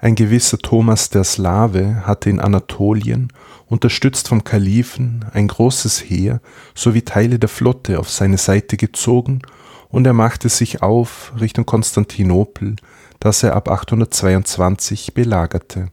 [0.00, 3.32] Ein gewisser Thomas der Slave hatte in Anatolien,
[3.66, 6.40] unterstützt vom Kalifen, ein großes Heer
[6.74, 9.42] sowie Teile der Flotte auf seine Seite gezogen
[9.88, 12.74] und er machte sich auf Richtung Konstantinopel,
[13.20, 15.90] das er ab 822 belagerte.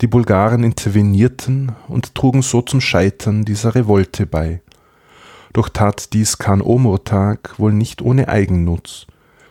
[0.00, 4.62] Die Bulgaren intervenierten und trugen so zum Scheitern dieser Revolte bei.
[5.52, 9.06] Doch tat dies Khan Omurtag wohl nicht ohne Eigennutz.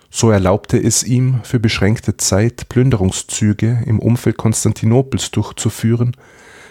[0.10, 6.18] So erlaubte es ihm, für beschränkte Zeit Plünderungszüge im Umfeld Konstantinopels durchzuführen,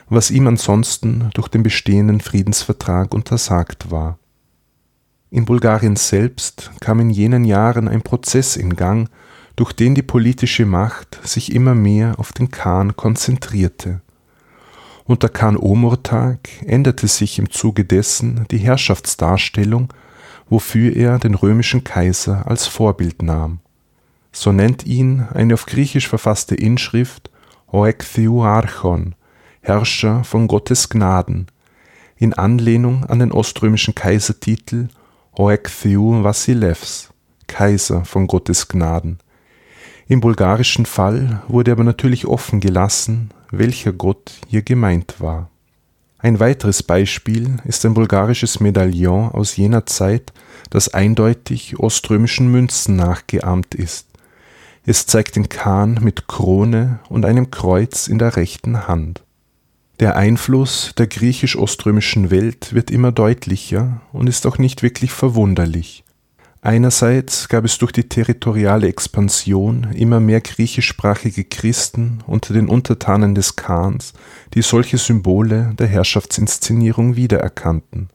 [0.09, 4.19] was ihm ansonsten durch den bestehenden Friedensvertrag untersagt war.
[5.31, 9.09] In Bulgarien selbst kam in jenen Jahren ein Prozess in Gang,
[9.59, 14.01] durch den die politische Macht sich immer mehr auf den Khan konzentrierte.
[15.05, 19.93] Unter Khan Omurtag änderte sich im Zuge dessen die Herrschaftsdarstellung,
[20.49, 23.59] wofür er den römischen Kaiser als Vorbild nahm.
[24.31, 27.29] So nennt ihn eine auf Griechisch verfasste Inschrift
[27.67, 29.17] Oekthiu Archon,
[29.61, 31.49] Herrscher von Gottes Gnaden,
[32.17, 34.87] in Anlehnung an den oströmischen Kaisertitel
[35.33, 37.11] Oekthiu Vasilevs,
[37.49, 39.19] Kaiser von Gottes Gnaden,
[40.09, 45.51] im bulgarischen Fall wurde aber natürlich offen gelassen, welcher Gott hier gemeint war.
[46.19, 50.33] Ein weiteres Beispiel ist ein bulgarisches Medaillon aus jener Zeit,
[50.71, 54.07] das eindeutig oströmischen Münzen nachgeahmt ist.
[54.85, 59.23] Es zeigt den Kahn mit Krone und einem Kreuz in der rechten Hand.
[60.01, 66.05] Der Einfluss der griechisch-oströmischen Welt wird immer deutlicher und ist auch nicht wirklich verwunderlich.
[66.61, 73.55] Einerseits gab es durch die territoriale Expansion immer mehr griechischsprachige Christen unter den Untertanen des
[73.55, 74.13] Khans,
[74.55, 78.09] die solche Symbole der Herrschaftsinszenierung wiedererkannten.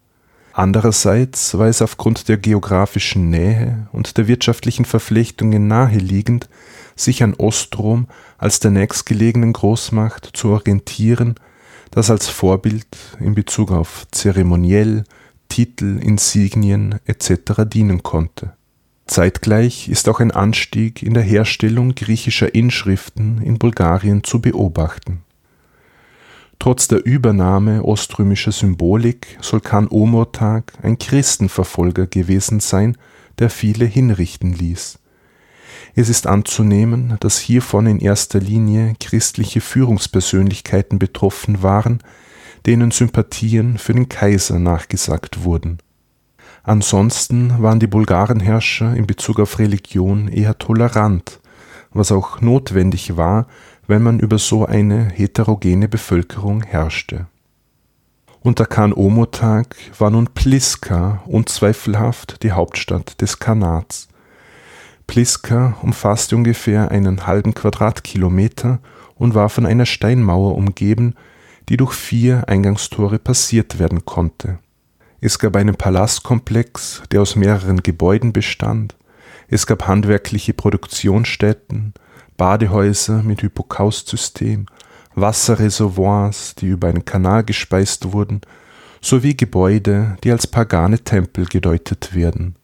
[0.52, 6.50] Andererseits war es aufgrund der geografischen Nähe und der wirtschaftlichen Verflechtungen naheliegend,
[6.96, 11.36] sich an Ostrom als der nächstgelegenen Großmacht zu orientieren,
[11.92, 12.86] das als Vorbild
[13.20, 15.06] in Bezug auf zeremoniell,
[15.54, 17.62] Titel, Insignien etc.
[17.68, 18.54] dienen konnte.
[19.06, 25.22] Zeitgleich ist auch ein Anstieg in der Herstellung griechischer Inschriften in Bulgarien zu beobachten.
[26.58, 32.98] Trotz der Übernahme oströmischer Symbolik soll Khan Omurtag ein Christenverfolger gewesen sein,
[33.38, 34.98] der viele hinrichten ließ.
[35.94, 42.00] Es ist anzunehmen, dass hiervon in erster Linie christliche Führungspersönlichkeiten betroffen waren,
[42.66, 45.80] denen Sympathien für den Kaiser nachgesagt wurden.
[46.64, 51.42] Ansonsten waren die Bulgarenherrscher in Bezug auf Religion eher tolerant,
[51.92, 53.48] was auch notwendig war,
[53.86, 57.28] wenn man über so eine heterogene Bevölkerung herrschte.
[58.40, 64.08] Unter Khan Omotag war nun Pliska unzweifelhaft die Hauptstadt des Khanats.
[65.08, 68.80] Pliska umfasste ungefähr einen halben Quadratkilometer
[69.16, 71.16] und war von einer Steinmauer umgeben,
[71.70, 74.60] die durch vier Eingangstore passiert werden konnte.
[75.22, 78.96] Es gab einen Palastkomplex, der aus mehreren Gebäuden bestand.
[79.48, 81.94] Es gab handwerkliche Produktionsstätten,
[82.36, 84.66] Badehäuser mit Hypokaustsystem,
[85.16, 88.42] Wasserreservoirs, die über einen Kanal gespeist wurden,
[89.00, 92.56] sowie Gebäude, die als pagane Tempel gedeutet werden.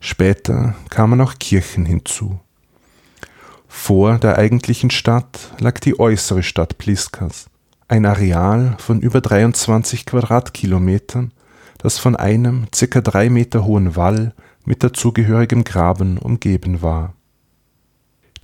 [0.00, 2.40] Später kamen auch Kirchen hinzu.
[3.68, 7.46] Vor der eigentlichen Stadt lag die äußere Stadt Pliskas,
[7.92, 11.30] ein Areal von über 23 Quadratkilometern,
[11.76, 14.32] das von einem circa drei Meter hohen Wall
[14.64, 17.12] mit dazugehörigem Graben umgeben war.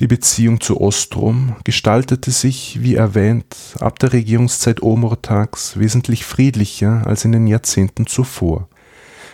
[0.01, 7.25] Die Beziehung zu Ostrom gestaltete sich, wie erwähnt, ab der Regierungszeit Omurtags wesentlich friedlicher als
[7.25, 8.69] in den Jahrzehnten zuvor.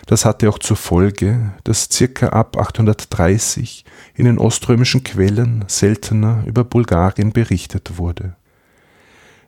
[0.05, 6.63] Das hatte auch zur Folge, dass circa ab 830 in den oströmischen Quellen seltener über
[6.63, 8.37] Bulgarien berichtet wurde.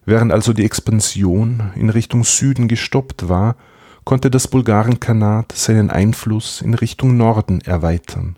[0.08, 3.58] Während also die Expansion in Richtung Süden gestoppt war,
[4.05, 8.38] konnte das Bulgarenkhanat seinen Einfluss in Richtung Norden erweitern.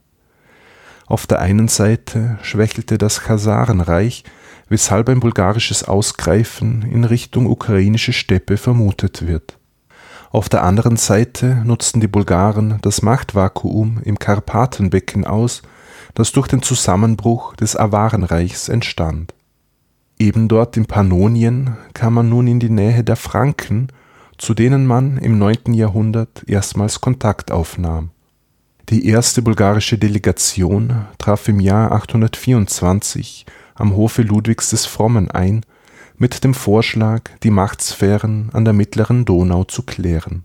[1.05, 4.23] Auf der einen Seite schwächelte das Chasarenreich,
[4.67, 9.59] weshalb ein bulgarisches Ausgreifen in Richtung ukrainische Steppe vermutet wird.
[10.31, 15.61] Auf der anderen Seite nutzten die Bulgaren das Machtvakuum im Karpatenbecken aus,
[16.15, 19.35] das durch den Zusammenbruch des Awarenreichs entstand.
[20.19, 23.87] Eben dort in Pannonien kam man nun in die Nähe der Franken,
[24.37, 25.73] zu denen man im 9.
[25.73, 28.11] Jahrhundert erstmals Kontakt aufnahm
[28.89, 33.45] die erste bulgarische Delegation traf im Jahr 824
[33.75, 35.63] am Hofe Ludwigs des Frommen ein
[36.17, 40.43] mit dem Vorschlag, die Machtsphären an der mittleren Donau zu klären.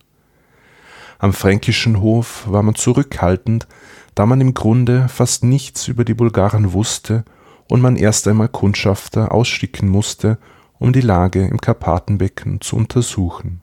[1.18, 3.66] Am fränkischen Hof war man zurückhaltend,
[4.14, 7.25] da man im Grunde fast nichts über die Bulgaren wusste
[7.69, 10.39] und man erst einmal Kundschafter ausschicken musste,
[10.79, 13.62] um die Lage im Karpatenbecken zu untersuchen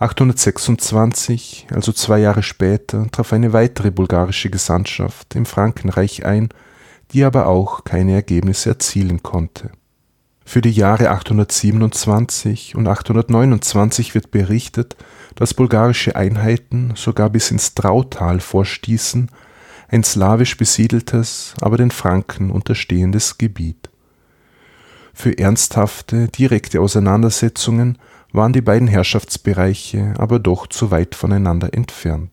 [0.00, 6.48] 826, also zwei Jahre später, traf eine weitere bulgarische Gesandtschaft im Frankenreich ein,
[7.12, 9.70] die aber auch keine Ergebnisse erzielen konnte.
[10.46, 14.96] Für die Jahre 827 und 829 wird berichtet,
[15.34, 19.30] dass bulgarische Einheiten sogar bis ins Drautal vorstießen,
[19.90, 23.90] ein slawisch besiedeltes, aber den Franken unterstehendes Gebiet.
[25.12, 27.98] Für ernsthafte, direkte Auseinandersetzungen
[28.32, 32.30] waren die beiden Herrschaftsbereiche aber doch zu weit voneinander entfernt.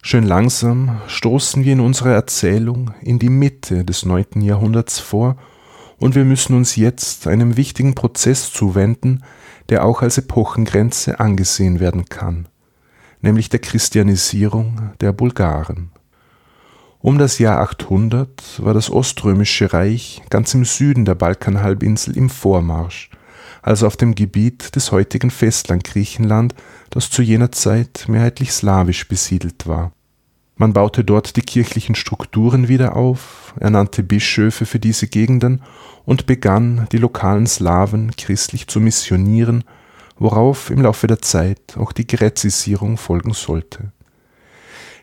[0.00, 5.36] Schön langsam stoßen wir in unserer Erzählung in die Mitte des neunten Jahrhunderts vor
[5.98, 9.24] und wir müssen uns jetzt einem wichtigen Prozess zuwenden,
[9.68, 12.46] der auch als Epochengrenze angesehen werden kann,
[13.20, 15.90] nämlich der Christianisierung der Bulgaren.
[17.00, 23.10] Um das Jahr 800 war das Oströmische Reich ganz im Süden der Balkanhalbinsel im Vormarsch
[23.62, 26.54] also auf dem Gebiet des heutigen Festland-Griechenland,
[26.90, 29.92] das zu jener Zeit mehrheitlich slawisch besiedelt war.
[30.56, 35.62] Man baute dort die kirchlichen Strukturen wieder auf, ernannte Bischöfe für diese Gegenden
[36.04, 39.64] und begann, die lokalen Slawen christlich zu missionieren,
[40.18, 43.92] worauf im Laufe der Zeit auch die Gräzisierung folgen sollte.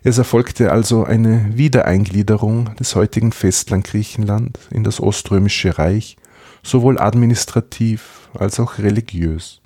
[0.07, 6.15] Es erfolgte also eine Wiedereingliederung des heutigen Festland Griechenland in das Oströmische Reich,
[6.61, 9.61] sowohl administrativ als auch religiös.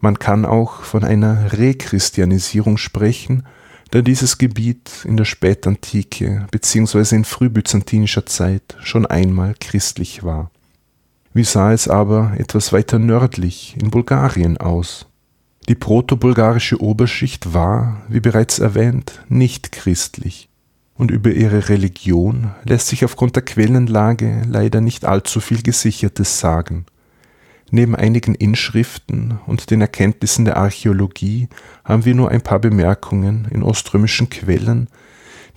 [0.00, 3.44] Man kann auch von einer Rechristianisierung sprechen,
[3.90, 7.16] da dieses Gebiet in der Spätantike bzw.
[7.16, 10.50] in frühbyzantinischer Zeit schon einmal christlich war.
[11.32, 15.07] Wie sah es aber etwas weiter nördlich in Bulgarien aus?
[15.68, 20.48] Die protobulgarische Oberschicht war, wie bereits erwähnt, nicht christlich,
[20.94, 26.86] und über ihre Religion lässt sich aufgrund der Quellenlage leider nicht allzu viel Gesichertes sagen.
[27.70, 31.48] Neben einigen Inschriften und den Erkenntnissen der Archäologie
[31.84, 34.88] haben wir nur ein paar Bemerkungen in oströmischen Quellen,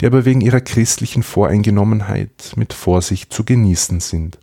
[0.01, 4.39] die aber wegen ihrer christlichen Voreingenommenheit mit Vorsicht zu genießen sind.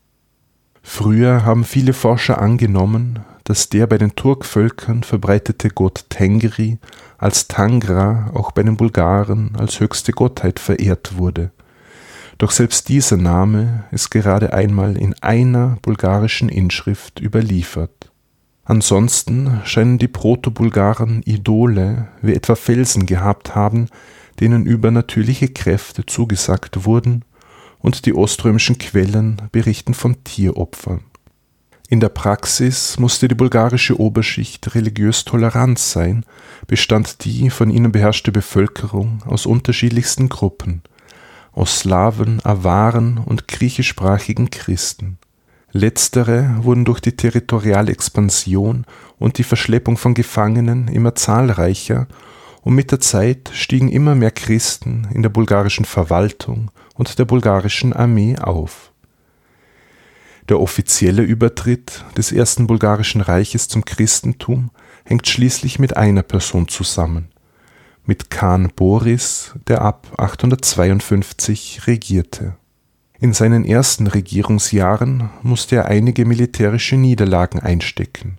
[0.82, 6.76] Früher haben viele Forscher angenommen, dass der bei den Turkvölkern verbreitete Gott Tengri
[7.16, 11.50] als Tangra auch bei den Bulgaren als höchste Gottheit verehrt wurde
[12.36, 18.10] Doch selbst dieser Name ist gerade einmal in einer bulgarischen Inschrift überliefert.
[18.64, 23.88] Ansonsten scheinen die Proto-Bulgaren Idole wie etwa Felsen gehabt haben,
[24.40, 27.24] denen übernatürliche Kräfte zugesagt wurden,
[27.78, 31.07] und die oströmischen Quellen berichten von Tieropfern.
[31.90, 36.26] In der Praxis musste die bulgarische Oberschicht religiös tolerant sein,
[36.66, 40.82] bestand die von ihnen beherrschte Bevölkerung aus unterschiedlichsten Gruppen,
[41.52, 45.16] aus Slawen, Awaren und griechischsprachigen Christen.
[45.72, 48.84] Letztere wurden durch die territoriale Expansion
[49.18, 52.06] und die Verschleppung von Gefangenen immer zahlreicher
[52.60, 57.94] und mit der Zeit stiegen immer mehr Christen in der bulgarischen Verwaltung und der bulgarischen
[57.94, 58.87] Armee auf
[60.48, 64.70] der offizielle Übertritt des ersten bulgarischen Reiches zum Christentum
[65.04, 67.28] hängt schließlich mit einer Person zusammen,
[68.04, 72.56] mit Khan Boris, der ab 852 regierte.
[73.20, 78.38] In seinen ersten Regierungsjahren musste er einige militärische Niederlagen einstecken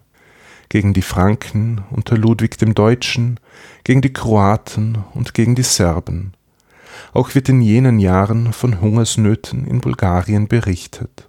[0.69, 3.39] gegen die Franken unter Ludwig dem Deutschen,
[3.83, 6.33] gegen die Kroaten und gegen die Serben.
[7.11, 11.28] Auch wird in jenen Jahren von Hungersnöten in Bulgarien berichtet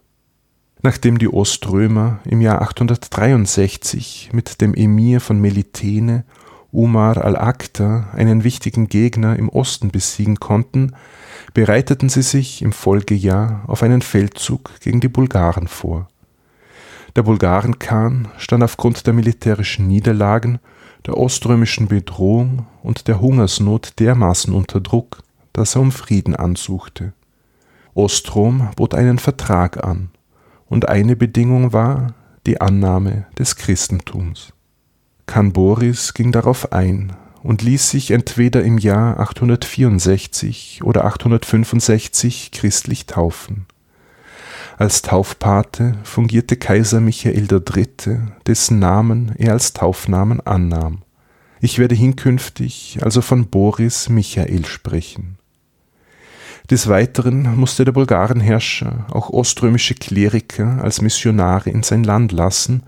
[0.82, 6.24] nachdem die Oströmer im Jahr 863 mit dem Emir von Melitene,
[6.72, 10.94] Umar al-Akta, einen wichtigen Gegner im Osten besiegen konnten,
[11.52, 16.08] bereiteten sie sich im Folgejahr auf einen Feldzug gegen die Bulgaren vor.
[17.16, 20.60] Der Bulgarenkhan stand aufgrund der militärischen Niederlagen,
[21.06, 25.22] der oströmischen Bedrohung und der Hungersnot dermaßen unter Druck,
[25.52, 27.12] dass er um Frieden ansuchte.
[27.94, 30.10] Ostrom bot einen Vertrag an
[30.70, 32.14] und eine Bedingung war
[32.46, 34.54] die Annahme des Christentums.
[35.52, 37.12] Boris ging darauf ein
[37.42, 43.66] und ließ sich entweder im Jahr 864 oder 865 christlich taufen.
[44.78, 51.02] Als Taufpate fungierte Kaiser Michael III., dessen Namen er als Taufnamen annahm.
[51.60, 55.39] Ich werde hinkünftig also von Boris Michael sprechen.
[56.70, 62.84] Des Weiteren musste der Bulgarenherrscher auch oströmische Kleriker als Missionare in sein Land lassen,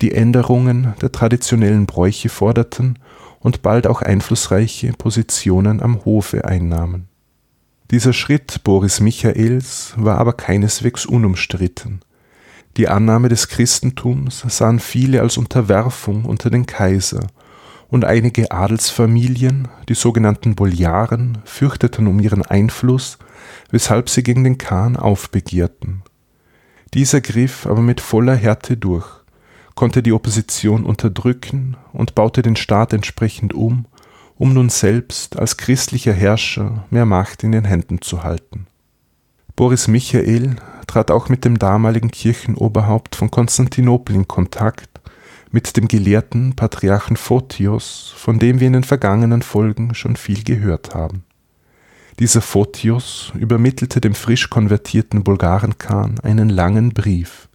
[0.00, 3.00] die Änderungen der traditionellen Bräuche forderten
[3.40, 7.08] und bald auch einflussreiche Positionen am Hofe einnahmen.
[7.90, 12.02] Dieser Schritt Boris Michaels war aber keineswegs unumstritten.
[12.76, 17.26] Die Annahme des Christentums sahen viele als Unterwerfung unter den Kaiser
[17.88, 23.18] und einige Adelsfamilien, die sogenannten Boljaren, fürchteten um ihren Einfluss,
[23.70, 26.02] weshalb sie gegen den Khan aufbegehrten.
[26.94, 29.06] Dieser griff aber mit voller Härte durch,
[29.74, 33.86] konnte die Opposition unterdrücken und baute den Staat entsprechend um,
[34.36, 38.66] um nun selbst als christlicher Herrscher mehr Macht in den Händen zu halten.
[39.54, 40.56] Boris Michael
[40.86, 44.95] trat auch mit dem damaligen Kirchenoberhaupt von Konstantinopel in Kontakt
[45.50, 50.94] mit dem gelehrten Patriarchen Photios, von dem wir in den vergangenen Folgen schon viel gehört
[50.94, 51.24] haben.
[52.18, 57.48] Dieser Photios übermittelte dem frisch konvertierten Bulgarenkhan einen langen Brief.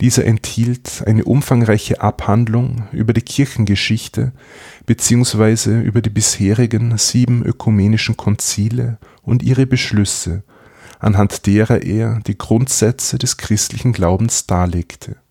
[0.00, 4.32] Dieser enthielt eine umfangreiche Abhandlung über die Kirchengeschichte
[4.86, 5.80] bzw.
[5.82, 10.42] über die bisherigen sieben ökumenischen Konzile und ihre Beschlüsse,
[10.98, 15.21] anhand derer er die Grundsätze des christlichen Glaubens darlegte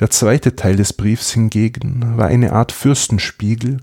[0.00, 3.78] der zweite Teil des Briefs hingegen war eine Art Fürstenspiegel,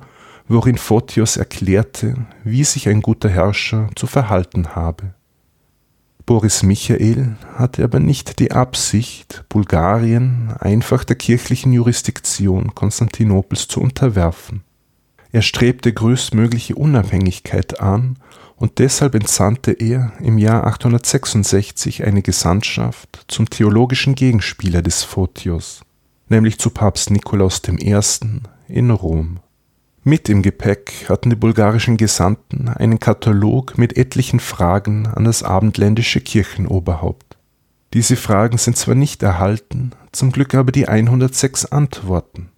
[0.47, 5.13] worin Photios erklärte, wie sich ein guter Herrscher zu verhalten habe.
[6.25, 14.63] Boris Michael hatte aber nicht die Absicht, Bulgarien einfach der kirchlichen Jurisdiktion Konstantinopels zu unterwerfen.
[15.31, 18.17] Er strebte größtmögliche Unabhängigkeit an
[18.57, 25.81] und deshalb entsandte er im Jahr 866 eine Gesandtschaft zum theologischen Gegenspieler des Photios,
[26.31, 27.95] nämlich zu Papst Nikolaus I.
[28.67, 29.39] in Rom.
[30.03, 36.21] Mit im Gepäck hatten die bulgarischen Gesandten einen Katalog mit etlichen Fragen an das abendländische
[36.21, 37.37] Kirchenoberhaupt.
[37.93, 42.49] Diese Fragen sind zwar nicht erhalten, zum Glück aber die 106 Antworten.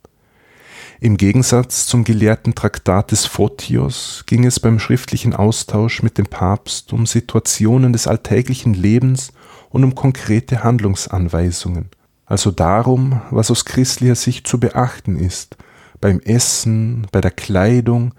[1.02, 6.94] Im Gegensatz zum gelehrten Traktat des Photios ging es beim schriftlichen Austausch mit dem Papst
[6.94, 9.34] um Situationen des alltäglichen Lebens
[9.70, 11.90] und um konkrete Handlungsanweisungen–
[12.26, 15.58] also darum, was aus christlicher Sicht zu beachten ist,
[16.00, 18.14] beim Essen, bei der Kleidung,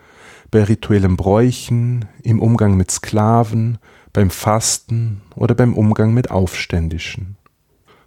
[0.50, 3.78] bei rituellen Bräuchen, im Umgang mit Sklaven,
[4.12, 7.36] beim Fasten oder beim Umgang mit Aufständischen.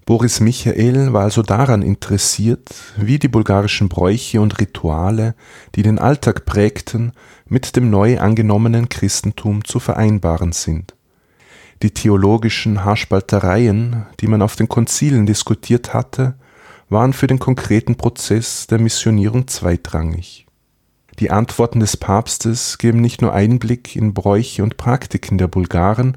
[0.08, 5.36] Boris Michael war also daran interessiert, wie die bulgarischen Bräuche und Rituale,
[5.76, 7.12] die den Alltag prägten,
[7.46, 10.96] mit dem neu angenommenen Christentum zu vereinbaren sind.
[11.84, 16.36] Die theologischen Haarspaltereien, die man auf den Konzilen diskutiert hatte,
[16.90, 20.48] waren für den konkreten Prozess der Missionierung zweitrangig.
[21.20, 26.16] Die Antworten des Papstes geben nicht nur Einblick in Bräuche und Praktiken der Bulgaren,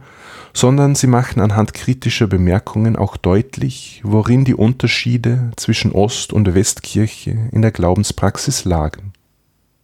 [0.52, 7.48] sondern sie machen anhand kritischer Bemerkungen auch deutlich, worin die Unterschiede zwischen Ost- und Westkirche
[7.50, 9.12] in der Glaubenspraxis lagen.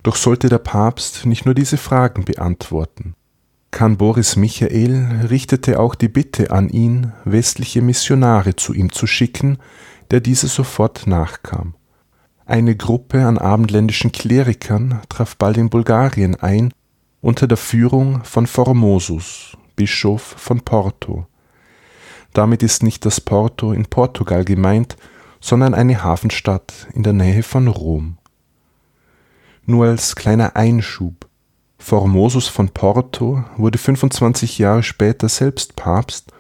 [0.03, 3.15] Doch sollte der Papst nicht nur diese Fragen beantworten.
[3.77, 9.59] Kann Boris Michael richtete auch die Bitte an ihn, westliche Missionare zu ihm zu schicken,
[10.11, 11.75] der diese sofort nachkam.
[12.47, 16.73] Eine Gruppe an abendländischen Klerikern traf bald in Bulgarien ein
[17.21, 21.27] unter der Führung von Formosus, Bischof von Porto.
[22.33, 24.97] Damit ist nicht das Porto in Portugal gemeint,
[25.39, 28.17] sondern eine Hafenstadt in der Nähe von Rom.
[29.67, 31.26] Nur als kleiner Einschub.
[31.79, 36.33] Formosus von Porto wurde 25 Jahre später selbst Papst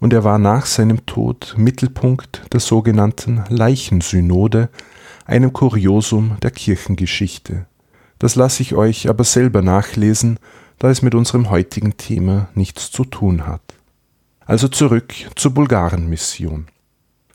[0.00, 4.68] und er war nach seinem Tod Mittelpunkt der sogenannten Leichensynode,
[5.24, 7.66] einem Kuriosum der Kirchengeschichte.
[8.18, 10.38] Das lasse ich euch aber selber nachlesen,
[10.78, 13.62] da es mit unserem heutigen Thema nichts zu tun hat.
[14.44, 16.66] Also zurück zur Bulgarenmission.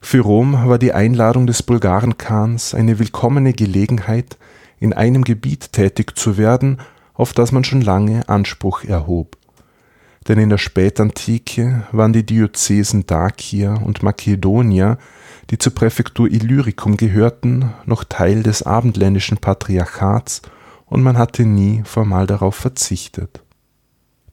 [0.02, 4.38] Für Rom war die Einladung des Bulgarenkans eine willkommene Gelegenheit,
[4.80, 6.80] in einem Gebiet tätig zu werden,
[7.18, 9.38] auf das man schon lange Anspruch erhob.
[10.28, 14.98] Denn in der Spätantike waren die Diözesen Dakia und Makedonia
[15.50, 20.42] die zur Präfektur Illyricum gehörten, noch Teil des abendländischen Patriarchats
[20.86, 23.42] und man hatte nie formal darauf verzichtet.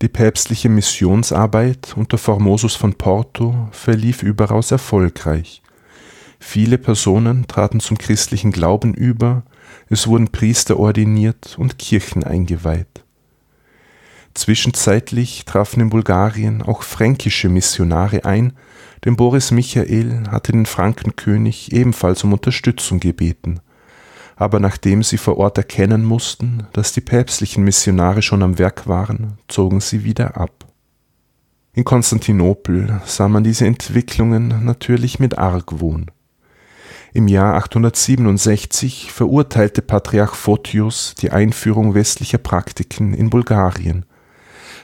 [0.02, 5.62] Die päpstliche Missionsarbeit unter Formosus von Porto verlief überaus erfolgreich.
[6.40, 9.44] Viele Personen traten zum christlichen Glauben über,
[9.88, 13.04] es wurden Priester ordiniert und Kirchen eingeweiht.
[14.34, 18.52] Zwischenzeitlich trafen in Bulgarien auch fränkische Missionare ein,
[19.04, 23.60] denn Boris Michael hatte den Frankenkönig ebenfalls um Unterstützung gebeten.
[24.36, 29.38] Aber nachdem sie vor Ort erkennen mussten, dass die päpstlichen Missionare schon am Werk waren,
[29.46, 30.66] zogen sie wieder ab.
[31.72, 36.10] In Konstantinopel sah man diese Entwicklungen natürlich mit Argwohn.
[37.16, 44.04] Im Jahr 867 verurteilte Patriarch Photius die Einführung westlicher Praktiken in Bulgarien,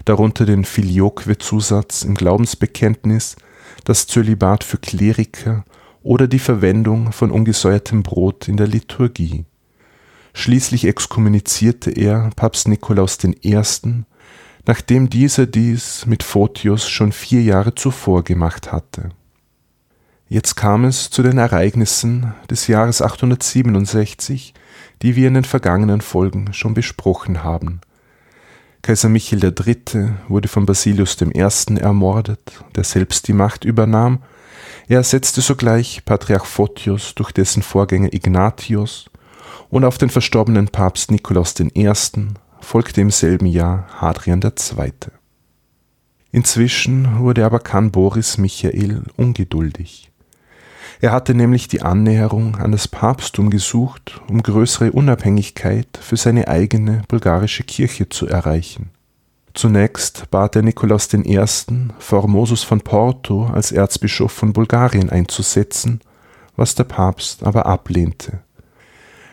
[0.04, 3.34] darunter den Filioque-Zusatz im Glaubensbekenntnis
[3.82, 5.64] das Zölibat für Kleriker
[6.04, 9.44] oder die Verwendung von ungesäuertem Brot in der Liturgie.
[10.32, 13.60] Schließlich exkommunizierte er Papst Nikolaus I.,
[14.68, 19.08] nachdem dieser dies mit Photios schon vier Jahre zuvor gemacht hatte.
[20.32, 24.54] Jetzt kam es zu den Ereignissen des Jahres 867,
[25.02, 27.80] die wir in den vergangenen Folgen schon besprochen haben.
[28.80, 30.10] Kaiser Michael III.
[30.28, 31.78] wurde von Basilius I.
[31.80, 34.22] ermordet, der selbst die Macht übernahm.
[34.86, 39.06] Er ersetzte sogleich Patriarch Photios durch dessen Vorgänger Ignatius
[39.68, 41.92] und auf den verstorbenen Papst Nikolaus I.
[42.60, 44.92] folgte im selben Jahr Hadrian II.
[46.30, 50.09] Inzwischen wurde aber Khan Boris Michael ungeduldig.
[51.02, 57.00] Er hatte nämlich die Annäherung an das Papsttum gesucht, um größere Unabhängigkeit für seine eigene
[57.08, 58.90] bulgarische Kirche zu erreichen.
[59.54, 61.40] Zunächst bat er Nikolaus I.,
[61.98, 66.00] Formosus von Porto als Erzbischof von Bulgarien einzusetzen,
[66.54, 68.40] was der Papst aber ablehnte.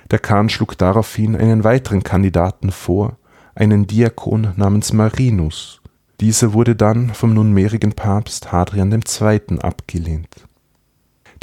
[0.10, 3.18] Der Khan schlug daraufhin einen weiteren Kandidaten vor,
[3.56, 5.82] einen Diakon namens Marinus.
[6.22, 9.60] Dieser wurde dann vom nunmehrigen Papst Hadrian II.
[9.60, 10.48] abgelehnt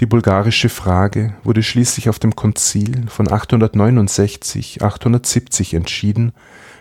[0.04, 6.32] die bulgarische Frage wurde schließlich auf dem Konzil von 869/870 entschieden,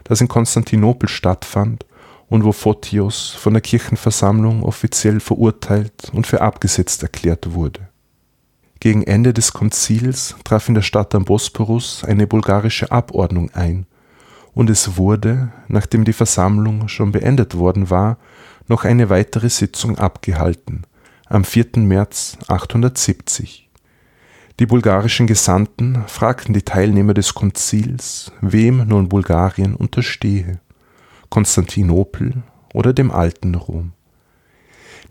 [0.03, 1.85] das in Konstantinopel stattfand
[2.27, 7.87] und wo Photios von der Kirchenversammlung offiziell verurteilt und für abgesetzt erklärt wurde.
[8.81, 13.85] Gegen Ende des Konzils traf in der Stadt am Bosporus eine bulgarische Abordnung ein,
[14.53, 18.17] und es wurde, nachdem die Versammlung schon beendet worden war,
[18.67, 20.83] noch eine weitere Sitzung abgehalten
[21.27, 21.77] am 4.
[21.77, 23.69] März 870.
[24.59, 30.59] Die bulgarischen Gesandten fragten die Teilnehmer des Konzils, wem nun Bulgarien unterstehe,
[31.29, 32.43] Konstantinopel
[32.73, 33.93] oder dem alten Rom.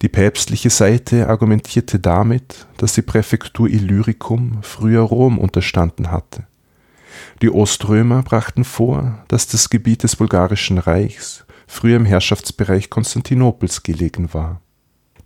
[0.03, 6.47] Die päpstliche Seite argumentierte damit, dass die Präfektur Illyricum früher Rom unterstanden hatte.
[7.41, 14.35] Die Oströmer brachten vor, dass das Gebiet des bulgarischen Reichs früher im Herrschaftsbereich Konstantinopels gelegen
[14.35, 14.61] war.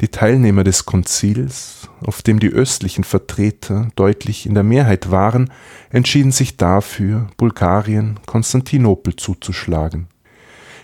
[0.02, 5.50] Die Teilnehmer des Konzils, auf dem die östlichen Vertreter deutlich in der Mehrheit waren,
[5.88, 10.08] entschieden sich dafür, Bulgarien Konstantinopel zuzuschlagen.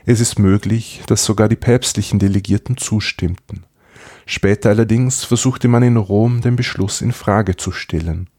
[0.06, 3.64] Es ist möglich, dass sogar die päpstlichen Delegierten zustimmten.
[4.24, 8.30] Später allerdings versuchte man in Rom den Beschluss in Frage zu stellen.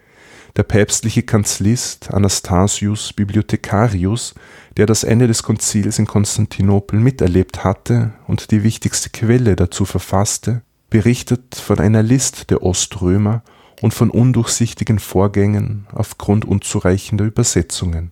[0.56, 4.36] Der päpstliche Kanzlist Anastasius Bibliothecarius,
[4.78, 10.62] der das Ende des Konzils in Konstantinopel miterlebt hatte und die wichtigste Quelle dazu verfasste,
[10.92, 13.42] berichtet von einer List der Oströmer
[13.82, 18.12] und von undurchsichtigen Vorgängen aufgrund unzureichender Übersetzungen.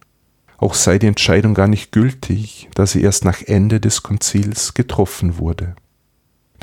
[0.58, 5.38] Auch sei die Entscheidung gar nicht gültig, da sie erst nach Ende des Konzils getroffen
[5.38, 5.76] wurde.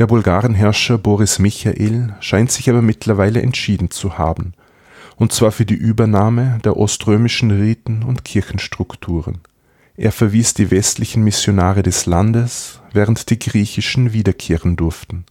[0.01, 4.55] Der Bulgarenherrscher Boris Michael scheint sich aber mittlerweile entschieden zu haben,
[5.19, 9.41] und zwar für die Übernahme der oströmischen Riten und Kirchenstrukturen.
[9.97, 15.25] Er verwies die westlichen Missionare des Landes, während die griechischen wiederkehren durften.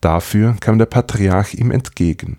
[0.00, 2.38] Dafür kam der Patriarch ihm entgegen.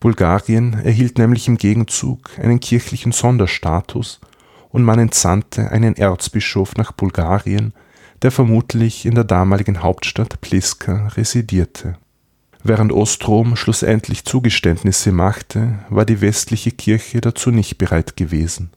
[0.00, 4.20] Bulgarien erhielt nämlich im Gegenzug einen kirchlichen Sonderstatus
[4.70, 7.74] und man entsandte einen Erzbischof nach Bulgarien,
[8.22, 11.98] der vermutlich in der damaligen Hauptstadt Pliska residierte.
[12.68, 18.70] Während Ostrom schlussendlich Zugeständnisse machte, war die westliche Kirche dazu nicht bereit gewesen.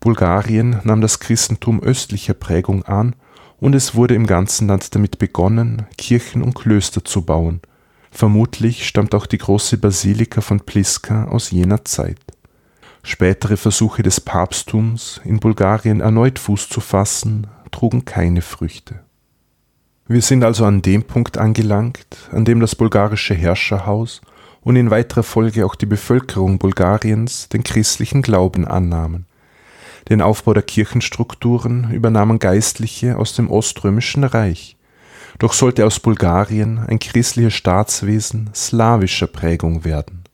[0.00, 3.14] Bulgarien nahm das Christentum östlicher Prägung an
[3.60, 7.60] und es wurde im ganzen Land damit begonnen, Kirchen und Klöster zu bauen–
[8.14, 12.20] Vermutlich stammt auch die große Basilika von Pliska aus jener Zeit.
[13.02, 19.00] Spätere Versuche des Papsttums, in Bulgarien erneut Fuß zu fassen, trugen keine Früchte.
[20.06, 24.20] Wir sind also an dem Punkt angelangt, an dem das bulgarische Herrscherhaus
[24.60, 29.24] und in weiterer Folge auch die Bevölkerung Bulgariens den christlichen Glauben annahmen.
[30.10, 34.76] Den Aufbau der Kirchenstrukturen übernahmen Geistliche aus dem Oströmischen Reich,
[35.38, 40.24] doch sollte aus Bulgarien ein christliches Staatswesen slawischer Prägung werden.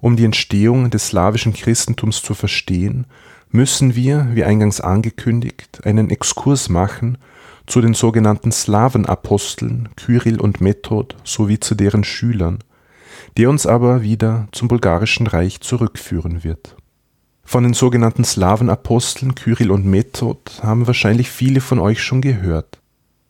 [0.00, 3.06] Um die Entstehung des slawischen Christentums zu verstehen,
[3.50, 7.16] müssen wir, wie eingangs angekündigt, einen Exkurs machen
[7.66, 12.58] zu den sogenannten Slawenaposteln Kyrill und Method sowie zu deren Schülern,
[13.36, 16.76] der uns aber wieder zum bulgarischen Reich zurückführen wird.
[17.44, 22.80] Von den sogenannten Slawenaposteln Kyrill und Method haben wahrscheinlich viele von euch schon gehört.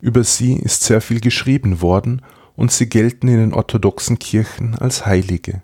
[0.00, 2.22] Über sie ist sehr viel geschrieben worden
[2.56, 5.62] und sie gelten in den orthodoxen Kirchen als Heilige.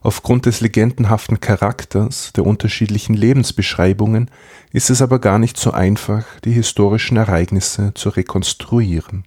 [0.00, 4.30] Aufgrund des legendenhaften Charakters der unterschiedlichen Lebensbeschreibungen
[4.72, 9.24] ist es aber gar nicht so einfach, die historischen Ereignisse zu rekonstruieren.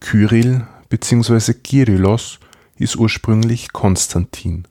[0.00, 1.52] Kyrill bzw.
[1.52, 2.38] Kyrillos
[2.76, 4.66] hieß ursprünglich Konstantin.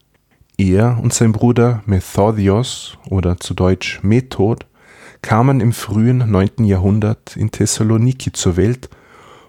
[0.58, 4.66] Er und sein Bruder Methodios oder zu Deutsch Method
[5.22, 6.66] kamen im frühen 9.
[6.66, 8.90] Jahrhundert in Thessaloniki zur Welt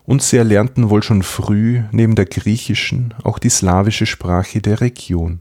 [0.05, 5.41] und sie erlernten wohl schon früh neben der griechischen auch die slawische Sprache der Region.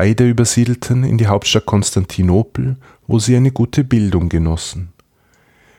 [0.00, 2.76] Beide übersiedelten in die Hauptstadt Konstantinopel,
[3.08, 4.92] wo sie eine gute Bildung genossen.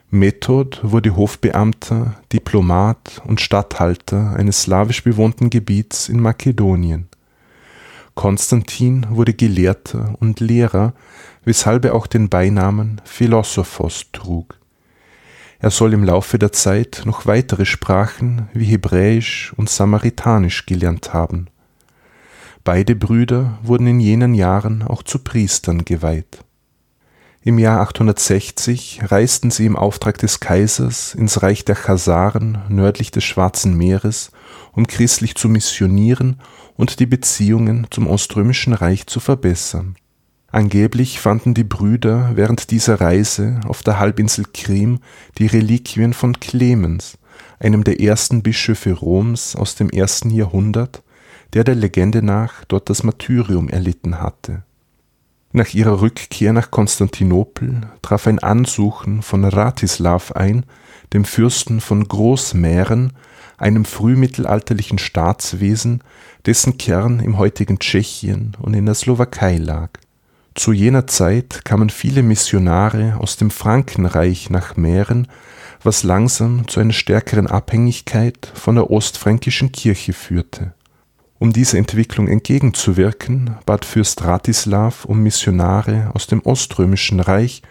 [0.09, 7.07] Method wurde Hofbeamter, Diplomat und Statthalter eines slawisch bewohnten Gebiets in Makedonien.
[8.13, 10.91] Konstantin wurde Gelehrter und Lehrer
[11.45, 14.59] weshalb er auch den Beinamen Philosophos trug.
[15.59, 21.47] Er soll im Laufe der Zeit noch weitere Sprachen wie Hebräisch und Samaritanisch gelernt haben.
[22.71, 26.45] Beide Brüder wurden in jenen Jahren auch zu Priestern geweiht.
[27.41, 33.23] Im Jahr 860 reisten sie im Auftrag des Kaisers ins Reich der Chasaren nördlich des
[33.23, 34.29] Schwarzen Meeres,
[34.71, 36.41] um christlich zu missionieren
[36.75, 39.95] und die Beziehungen zum Oströmischen Reich zu verbessern
[40.51, 44.99] Angeblich fanden die Brüder während dieser Reise auf der Halbinsel Krim
[45.39, 47.17] die Reliquien von Clemens,
[47.59, 51.01] einem der ersten Bischöfe Roms aus dem ersten Jahrhundert,
[51.53, 54.63] der der Legende nach dort das Martyrium erlitten hatte.
[55.51, 60.65] Nach ihrer Rückkehr nach Konstantinopel traf ein Ansuchen von Ratislav ein,
[61.13, 63.13] dem Fürsten von Großmähren,
[63.57, 66.03] einem frühmittelalterlichen Staatswesen,
[66.45, 69.89] dessen Kern im heutigen Tschechien und in der Slowakei lag
[70.59, 75.27] zu jener Zeit kamen viele Missionare aus dem Frankenreich nach Mähren,
[75.83, 80.73] was langsam zu einer stärkeren Abhängigkeit von der ostfränkischen Kirche führte.
[81.39, 87.61] Um dieser Entwicklung entgegenzuwirken, bat Fürst Ratislav um Missionare aus dem Oströmischen Reich,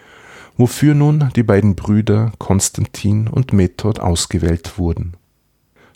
[0.57, 5.13] wofür nun die beiden Brüder Konstantin und Method ausgewählt wurden.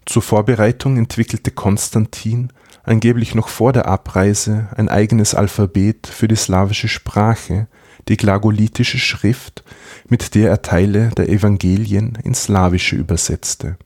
[0.05, 2.53] Zur Vorbereitung entwickelte Konstantin
[2.83, 7.67] angeblich noch vor der Abreise ein eigenes Alphabet für die slawische Sprache,
[8.07, 9.63] die glagolitische Schrift,
[10.09, 13.77] mit der er Teile der Evangelien ins Slawische übersetzte.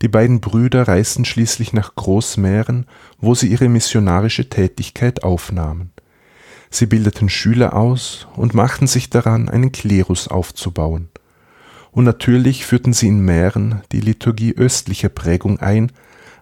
[0.00, 2.86] Die beiden Brüder reisten schließlich nach Großmähren,
[3.18, 5.90] wo sie ihre missionarische Tätigkeit aufnahmen.
[6.70, 11.08] Sie bildeten Schüler aus und machten sich daran, einen Klerus aufzubauen.
[11.90, 15.90] und natürlich führten sie in Mähren die Liturgie östlicher Prägung ein,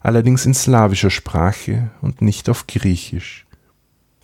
[0.02, 3.45] allerdings in slawischer Sprache und nicht auf Griechisch.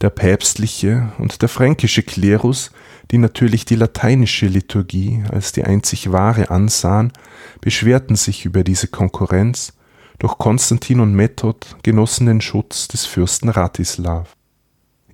[0.02, 2.72] Der päpstliche und der fränkische Klerus,
[3.12, 7.12] die natürlich die lateinische Liturgie als die einzig wahre ansahen,
[7.60, 9.74] beschwerten sich über diese Konkurrenz,
[10.18, 14.34] doch Konstantin und Method genossen den Schutz des Fürsten Ratislav.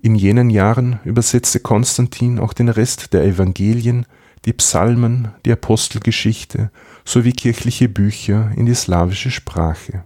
[0.01, 4.07] In jenen Jahren übersetzte Konstantin auch den Rest der Evangelien,
[4.47, 6.71] die Psalmen, die Apostelgeschichte
[7.05, 10.05] sowie kirchliche Bücher in die slawische Sprache.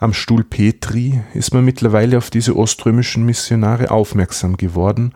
[0.00, 5.12] Am Stuhl Petri ist man mittlerweile auf diese oströmischen Missionare aufmerksam geworden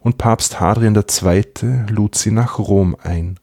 [0.00, 1.44] und Papst Hadrian II.
[1.90, 3.38] lud sie nach Rom ein.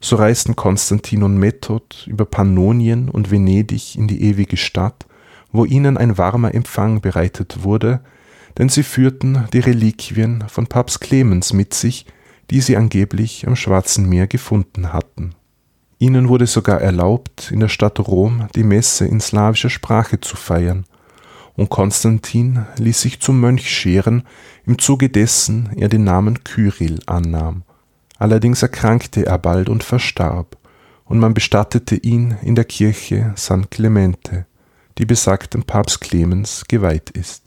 [0.00, 5.06] So reisten Konstantin und Method über Pannonien und Venedig in die ewige Stadt,
[5.52, 8.00] wo ihnen ein warmer Empfang bereitet wurde,
[8.58, 12.06] denn sie führten die Reliquien von Papst Clemens mit sich,
[12.50, 15.36] die sie angeblich am Schwarzen Meer gefunden hatten.
[15.98, 20.84] Ihnen wurde sogar erlaubt, in der Stadt Rom die Messe in slawischer Sprache zu feiern,
[21.54, 24.24] und Konstantin ließ sich zum Mönch scheren,
[24.66, 27.62] im Zuge dessen er den Namen Kyrill annahm.
[28.18, 30.58] Allerdings erkrankte er bald und verstarb,
[31.06, 34.44] und man bestattete ihn in der Kirche San Clemente,
[34.98, 37.42] die besagtem Papst Clemens geweiht ist.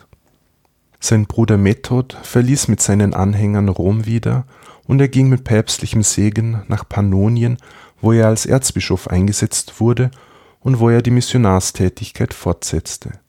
[1.00, 4.46] Sein Bruder Method verließ mit seinen Anhängern Rom wieder
[4.86, 7.58] und er ging mit päpstlichem Segen nach Pannonien,
[8.02, 10.12] wo er als Erzbischof eingesetzt wurde
[10.60, 13.20] und wo er die Missionarstätigkeit fortsetzte.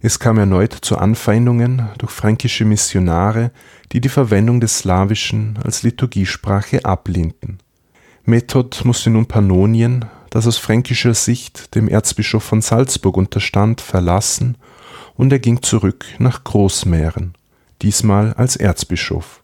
[0.00, 3.52] Es kam erneut zu Anfeindungen durch fränkische Missionare,
[3.92, 7.58] die die Verwendung des Slawischen als Liturgiesprache ablehnten.
[8.24, 14.58] Method musste nun Pannonien, das aus fränkischer Sicht dem Erzbischof von Salzburg unterstand, verlassen
[15.14, 17.34] und er ging zurück nach Großmähren,
[17.82, 19.43] diesmal als Erzbischof.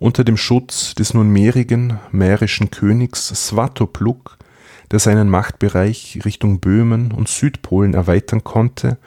[0.00, 4.38] Unter dem Schutz des nunmehrigen mährischen Königs Svatopluk,
[4.92, 8.98] der seinen Machtbereich Richtung Böhmen und Südpolen erweitern konnte,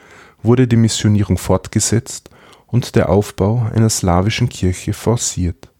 [0.42, 2.28] wurde die Missionierung fortgesetzt
[2.66, 5.70] und der Aufbau einer slawischen Kirche forciert.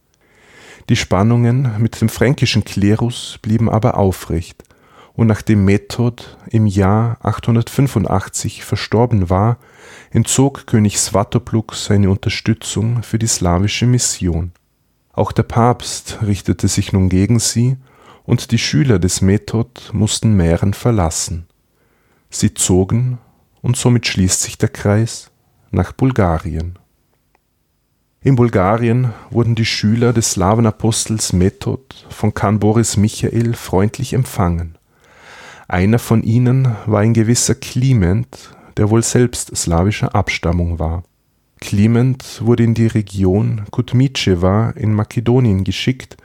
[0.89, 4.65] Die Spannungen mit dem fränkischen Klerus blieben aber aufrecht,
[5.13, 9.59] und nachdem Method im Jahr 885 verstorben war,
[10.11, 14.53] entzog König Svatopluk seine Unterstützung für die slawische Mission.
[15.13, 17.77] Auch der Papst richtete sich nun gegen sie,
[18.25, 21.47] und die Schüler des Method mussten Mähren verlassen.
[22.31, 23.19] Sie zogen,
[23.61, 25.31] und somit schließt sich der Kreis,
[25.71, 26.79] nach Bulgarien.
[28.25, 34.79] In Bulgarien wurden die Schüler des Slawenapostels Method von Khan Boris Michael freundlich empfangen.
[35.67, 41.03] Einer von ihnen war ein gewisser Kliment, der wohl selbst slawischer Abstammung war.
[41.63, 46.17] Kliment wurde in die Region Kutmicewa in Makedonien geschickt,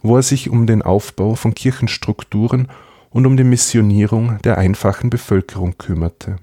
[0.00, 2.68] wo er sich um den Aufbau von Kirchenstrukturen
[3.10, 6.36] und um die Missionierung der einfachen Bevölkerung kümmerte.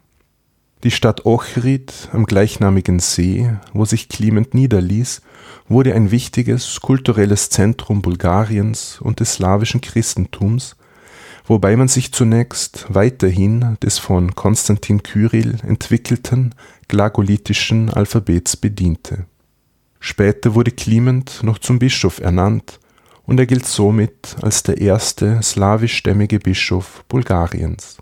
[0.84, 5.24] Die Stadt Ochrid am gleichnamigen See, wo sich Kliment niederließ,
[5.68, 10.76] wurde ein wichtiges kulturelles Zentrum Bulgariens und des slawischen Christentums
[11.46, 16.56] wobei man sich zunächst weiterhin des von Konstantin Kyrill entwickelten
[16.88, 19.26] glagolitischen Alphabets bediente.
[20.00, 22.80] Später wurde Kliment noch zum Bischof ernannt
[23.26, 27.98] und er gilt somit als der erste slawischstämmige Bischof Bulgariens.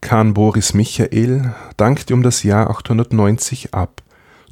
[0.00, 4.02] Khan Boris Michael dankte um das Jahr 890 ab,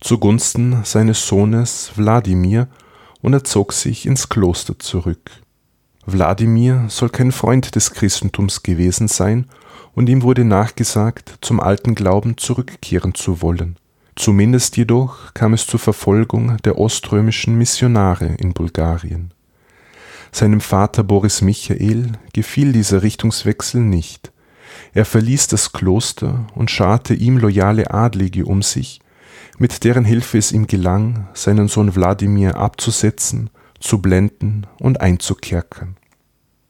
[0.01, 2.69] zugunsten seines Sohnes Wladimir
[3.21, 5.31] und er zog sich ins Kloster zurück
[6.07, 9.47] Wladimir soll kein Freund des Christentums gewesen sein,
[9.95, 13.77] und ihm wurde nachgesagt, zum alten Glauben zurückkehren zu wollen.
[14.17, 19.33] Zumindest jedoch kam es zur Verfolgung der oströmischen Missionare in Bulgarien.
[20.33, 24.31] Seinem Vater Boris Michael gefiel dieser Richtungswechsel nicht.
[24.95, 29.01] Er verließ das Kloster und scharte ihm loyale Adlige um sich,
[29.59, 35.97] mit deren Hilfe es ihm gelang, seinen Sohn Wladimir abzusetzen, zu blenden und einzukerkern.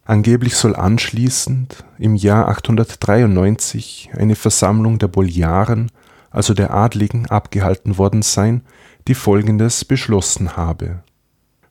[0.04, 5.90] Angeblich soll anschließend im Jahr 893 eine Versammlung der Boljaren,
[6.30, 8.62] also der Adligen, abgehalten worden sein,
[9.06, 11.04] die folgendes beschlossen habe: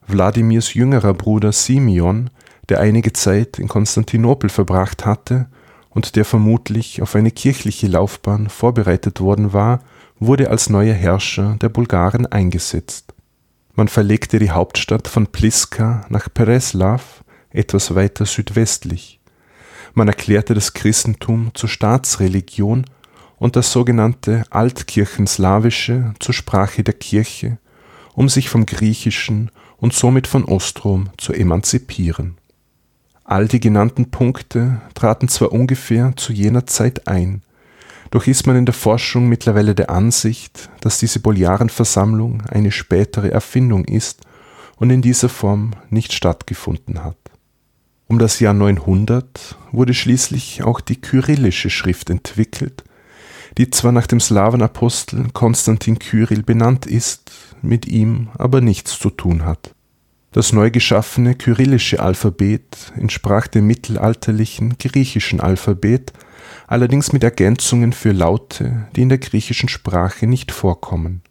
[0.06, 2.30] Wladimirs jüngerer Bruder Simeon,
[2.68, 5.48] der einige Zeit in Konstantinopel verbracht hatte
[5.90, 9.80] und der vermutlich auf eine kirchliche Laufbahn vorbereitet worden war,
[10.18, 13.12] wurde als neuer Herrscher der Bulgaren eingesetzt.
[13.74, 19.20] Man verlegte die Hauptstadt von Pliska nach Pereslav etwas weiter südwestlich.
[19.94, 22.84] Man erklärte das Christentum zur Staatsreligion
[23.38, 27.58] und das sogenannte Altkirchenslawische zur Sprache der Kirche,
[28.14, 32.36] um sich vom Griechischen und somit von Ostrom zu emanzipieren.
[33.24, 37.42] All die genannten Punkte traten zwar ungefähr zu jener Zeit ein,
[38.10, 43.84] doch ist man in der Forschung mittlerweile der Ansicht, dass diese Boljarenversammlung eine spätere Erfindung
[43.84, 44.22] ist
[44.76, 47.16] und in dieser Form nicht stattgefunden hat.
[48.08, 52.82] Um das Jahr 900 wurde schließlich auch die kyrillische Schrift entwickelt,
[53.56, 57.30] die zwar nach dem Slawenapostel Konstantin Kyrill benannt ist,
[57.62, 59.74] mit ihm aber nichts zu tun hat.
[60.32, 66.12] Das neu geschaffene kyrillische Alphabet entsprach dem mittelalterlichen griechischen Alphabet,
[66.68, 71.22] allerdings mit Ergänzungen für Laute, die in der griechischen Sprache nicht vorkommen.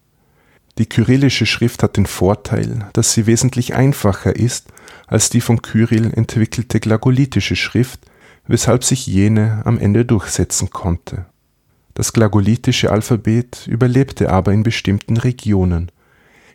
[0.78, 4.68] Die kyrillische Schrift hat den Vorteil, dass sie wesentlich einfacher ist
[5.08, 8.02] als die von Kyrill entwickelte glagolitische Schrift,
[8.48, 11.26] weshalb sich jene am Ende durchsetzen konnte.
[11.94, 15.92] Das glagolitische Alphabet überlebte aber in bestimmten Regionen,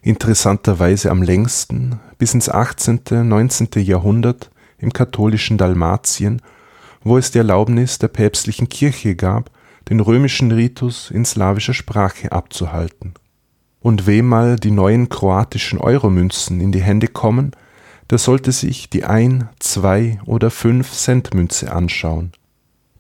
[0.05, 3.27] interessanterweise am längsten bis ins 18.
[3.27, 3.69] 19.
[3.77, 6.43] Jahrhundert im katholischen Dalmatien,
[7.03, 9.51] wo es die Erlaubnis der päpstlichen Kirche gab,
[9.89, 13.15] den römischen Ritus in slawischer Sprache abzuhalten.
[13.81, 17.53] Und wem mal die neuen kroatischen Euromünzen in die Hände kommen,
[18.11, 22.33] der sollte sich die ein, zwei oder fünf Cent Münze anschauen.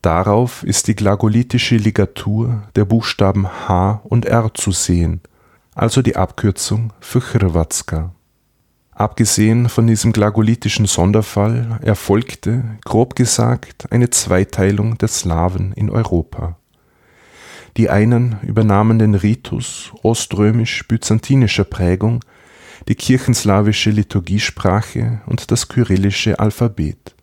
[0.00, 5.20] Darauf ist die glagolitische Ligatur der Buchstaben H und R zu sehen–
[5.74, 8.12] also die Abkürzung für Hrvatska.
[8.92, 16.56] Abgesehen von diesem glagolitischen Sonderfall erfolgte, grob gesagt, eine Zweiteilung der Slawen in Europa.
[17.76, 22.20] Die einen übernahmen den Ritus oströmisch-byzantinischer Prägung,
[22.86, 27.16] die kirchenslawische Liturgiesprache und das kyrillische Alphabet.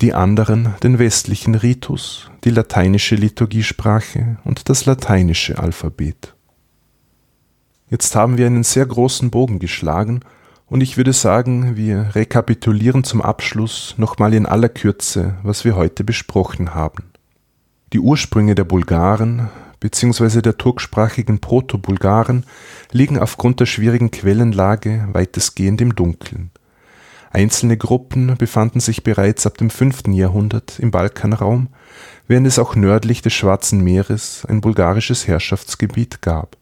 [0.00, 6.34] Die anderen den westlichen Ritus, die lateinische Liturgiesprache und das lateinische Alphabet.
[7.90, 10.20] Jetzt haben wir einen sehr großen Bogen geschlagen
[10.66, 16.04] und ich würde sagen, wir rekapitulieren zum Abschluss nochmal in aller Kürze, was wir heute
[16.04, 17.10] besprochen haben.
[17.92, 19.48] Die Ursprünge der Bulgaren
[19.80, 20.40] bzw.
[20.40, 22.46] der turksprachigen Proto-Bulgaren
[22.92, 26.52] liegen aufgrund der schwierigen Quellenlage weitestgehend im Dunkeln.
[27.32, 30.02] Einzelne Gruppen befanden sich bereits ab dem 5.
[30.10, 31.68] Jahrhundert im Balkanraum,
[32.28, 36.59] während es auch nördlich des Schwarzen Meeres ein bulgarisches Herrschaftsgebiet gab.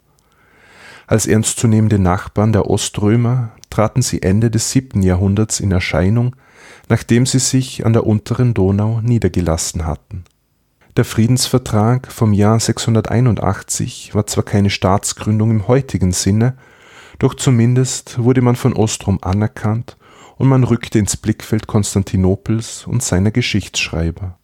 [1.08, 5.02] Als ernstzunehmende Nachbarn der Oströmer traten sie Ende des 7.
[5.02, 6.36] Jahrhunderts in Erscheinung,
[6.90, 10.24] nachdem sie sich an der unteren Donau niedergelassen hatten.
[10.98, 16.58] Der Friedensvertrag vom Jahr 681 war zwar keine Staatsgründung im heutigen Sinne,
[17.18, 19.96] doch zumindest wurde man von Ostrom anerkannt
[20.36, 24.37] und man rückte ins Blickfeld Konstantinopels und seiner Geschichtsschreiber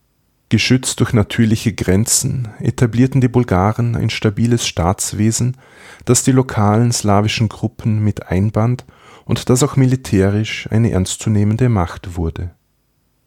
[0.54, 5.56] Geschützt durch natürliche Grenzen etablierten die Bulgaren ein stabiles Staatswesen,
[6.04, 8.84] das die lokalen slawischen Gruppen mit einband
[9.24, 12.52] und das auch militärisch eine ernstzunehmende Macht wurde.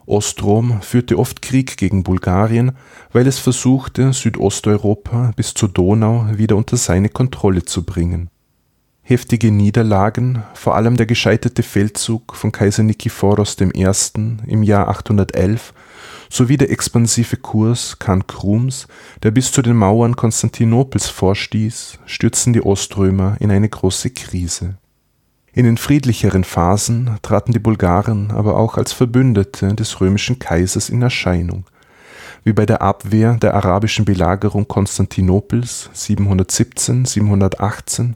[0.05, 2.77] Ostrom führte oft Krieg gegen Bulgarien,
[3.11, 8.29] weil es versuchte, Südosteuropa bis zur Donau wieder unter seine Kontrolle zu bringen.
[9.01, 13.85] Heftige Niederlagen, vor allem der gescheiterte Feldzug von Kaiser Nikephoros I.
[14.47, 15.73] im Jahr 811
[16.29, 18.87] sowie der expansive Kurs Khan Krums,
[19.23, 24.77] der bis zu den Mauern Konstantinopels vorstieß, stürzten die Oströmer in eine große Krise.
[25.53, 31.01] In den friedlicheren Phasen traten die Bulgaren aber auch als Verbündete des römischen Kaisers in
[31.01, 31.65] Erscheinung,
[32.43, 38.13] wie bei der Abwehr der arabischen Belagerung Konstantinopels 717/718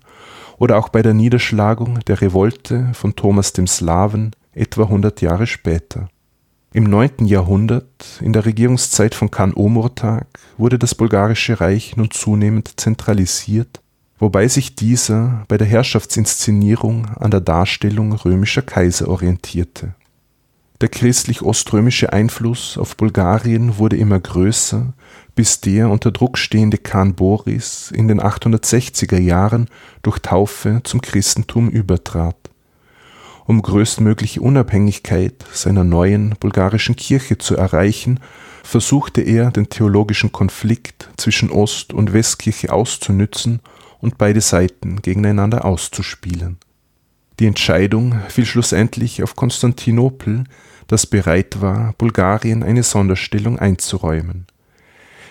[0.59, 6.09] oder auch bei der Niederschlagung der Revolte von Thomas dem Slawen etwa 100 Jahre später
[6.73, 7.25] im 9.
[7.25, 13.81] Jahrhundert, in der Regierungszeit von Khan Omurtag, wurde das bulgarische Reich nun zunehmend zentralisiert,
[14.19, 19.95] wobei sich dieser bei der Herrschaftsinszenierung an der Darstellung römischer Kaiser orientierte.
[20.79, 24.93] Der christlich-oströmische Einfluss auf Bulgarien wurde immer größer,
[25.35, 29.67] bis der unter Druck stehende Khan Boris in den 860er Jahren
[30.03, 32.40] durch Taufe zum Christentum übertrat
[33.45, 38.19] um größtmögliche Unabhängigkeit seiner neuen bulgarischen Kirche zu erreichen,
[38.63, 43.59] versuchte er, den theologischen Konflikt zwischen Ost- und Westkirche auszunützen
[43.99, 46.57] und beide Seiten gegeneinander auszuspielen.
[47.39, 50.43] Die Entscheidung fiel schlussendlich auf Konstantinopel,
[50.87, 54.45] das bereit war, Bulgarien eine Sonderstellung einzuräumen.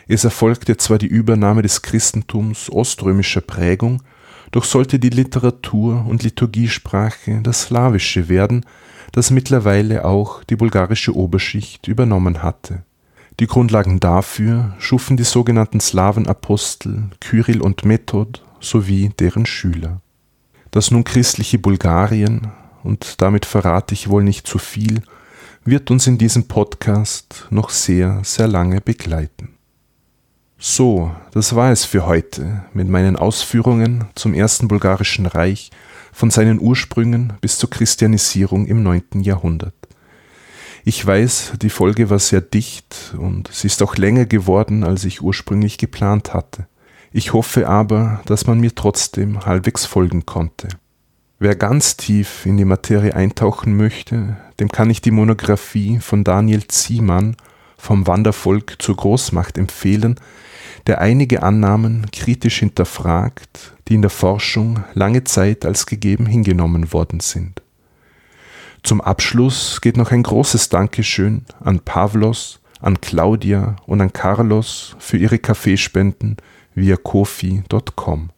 [0.09, 4.03] Es erfolgte zwar die Übernahme des Christentums oströmischer Prägung,
[4.51, 8.65] doch sollte die Literatur und Liturgiesprache das Slawische werden,
[9.13, 12.83] das mittlerweile auch die bulgarische Oberschicht übernommen hatte.
[13.39, 20.01] Die Grundlagen dafür schufen die sogenannten Slawenapostel Kyrill und Method sowie deren Schüler.
[20.71, 25.03] Das nun christliche Bulgarien, und damit verrate ich wohl nicht zu viel,
[25.65, 29.60] wird uns in diesem Podcast noch sehr, sehr lange begleiten.
[30.63, 35.71] So, das war es für heute mit meinen Ausführungen zum ersten bulgarischen Reich
[36.13, 39.23] von seinen Ursprüngen bis zur Christianisierung im 9.
[39.23, 39.73] Jahrhundert.
[40.85, 45.23] Ich weiß, die Folge war sehr dicht und sie ist auch länger geworden, als ich
[45.23, 46.67] ursprünglich geplant hatte.
[47.11, 50.69] Ich hoffe aber, dass man mir trotzdem halbwegs folgen konnte.
[51.39, 56.69] Wer ganz tief in die Materie eintauchen möchte, dem kann ich die Monographie von Daniel
[56.69, 57.35] Ziemann
[57.79, 60.17] vom Wandervolk zur Großmacht empfehlen,
[60.91, 67.21] der einige Annahmen kritisch hinterfragt, die in der Forschung lange Zeit als gegeben hingenommen worden
[67.21, 67.63] sind.
[68.83, 75.17] Zum Abschluss geht noch ein großes Dankeschön an Pavlos, an Claudia und an Carlos für
[75.17, 76.39] ihre Kaffeespenden
[76.75, 78.31] via kofi.com.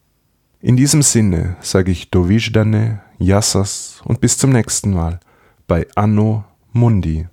[0.61, 5.21] In diesem Sinne sage ich Dovijdane, Yassas und bis zum nächsten Mal
[5.67, 7.29] bei Anno Mundi.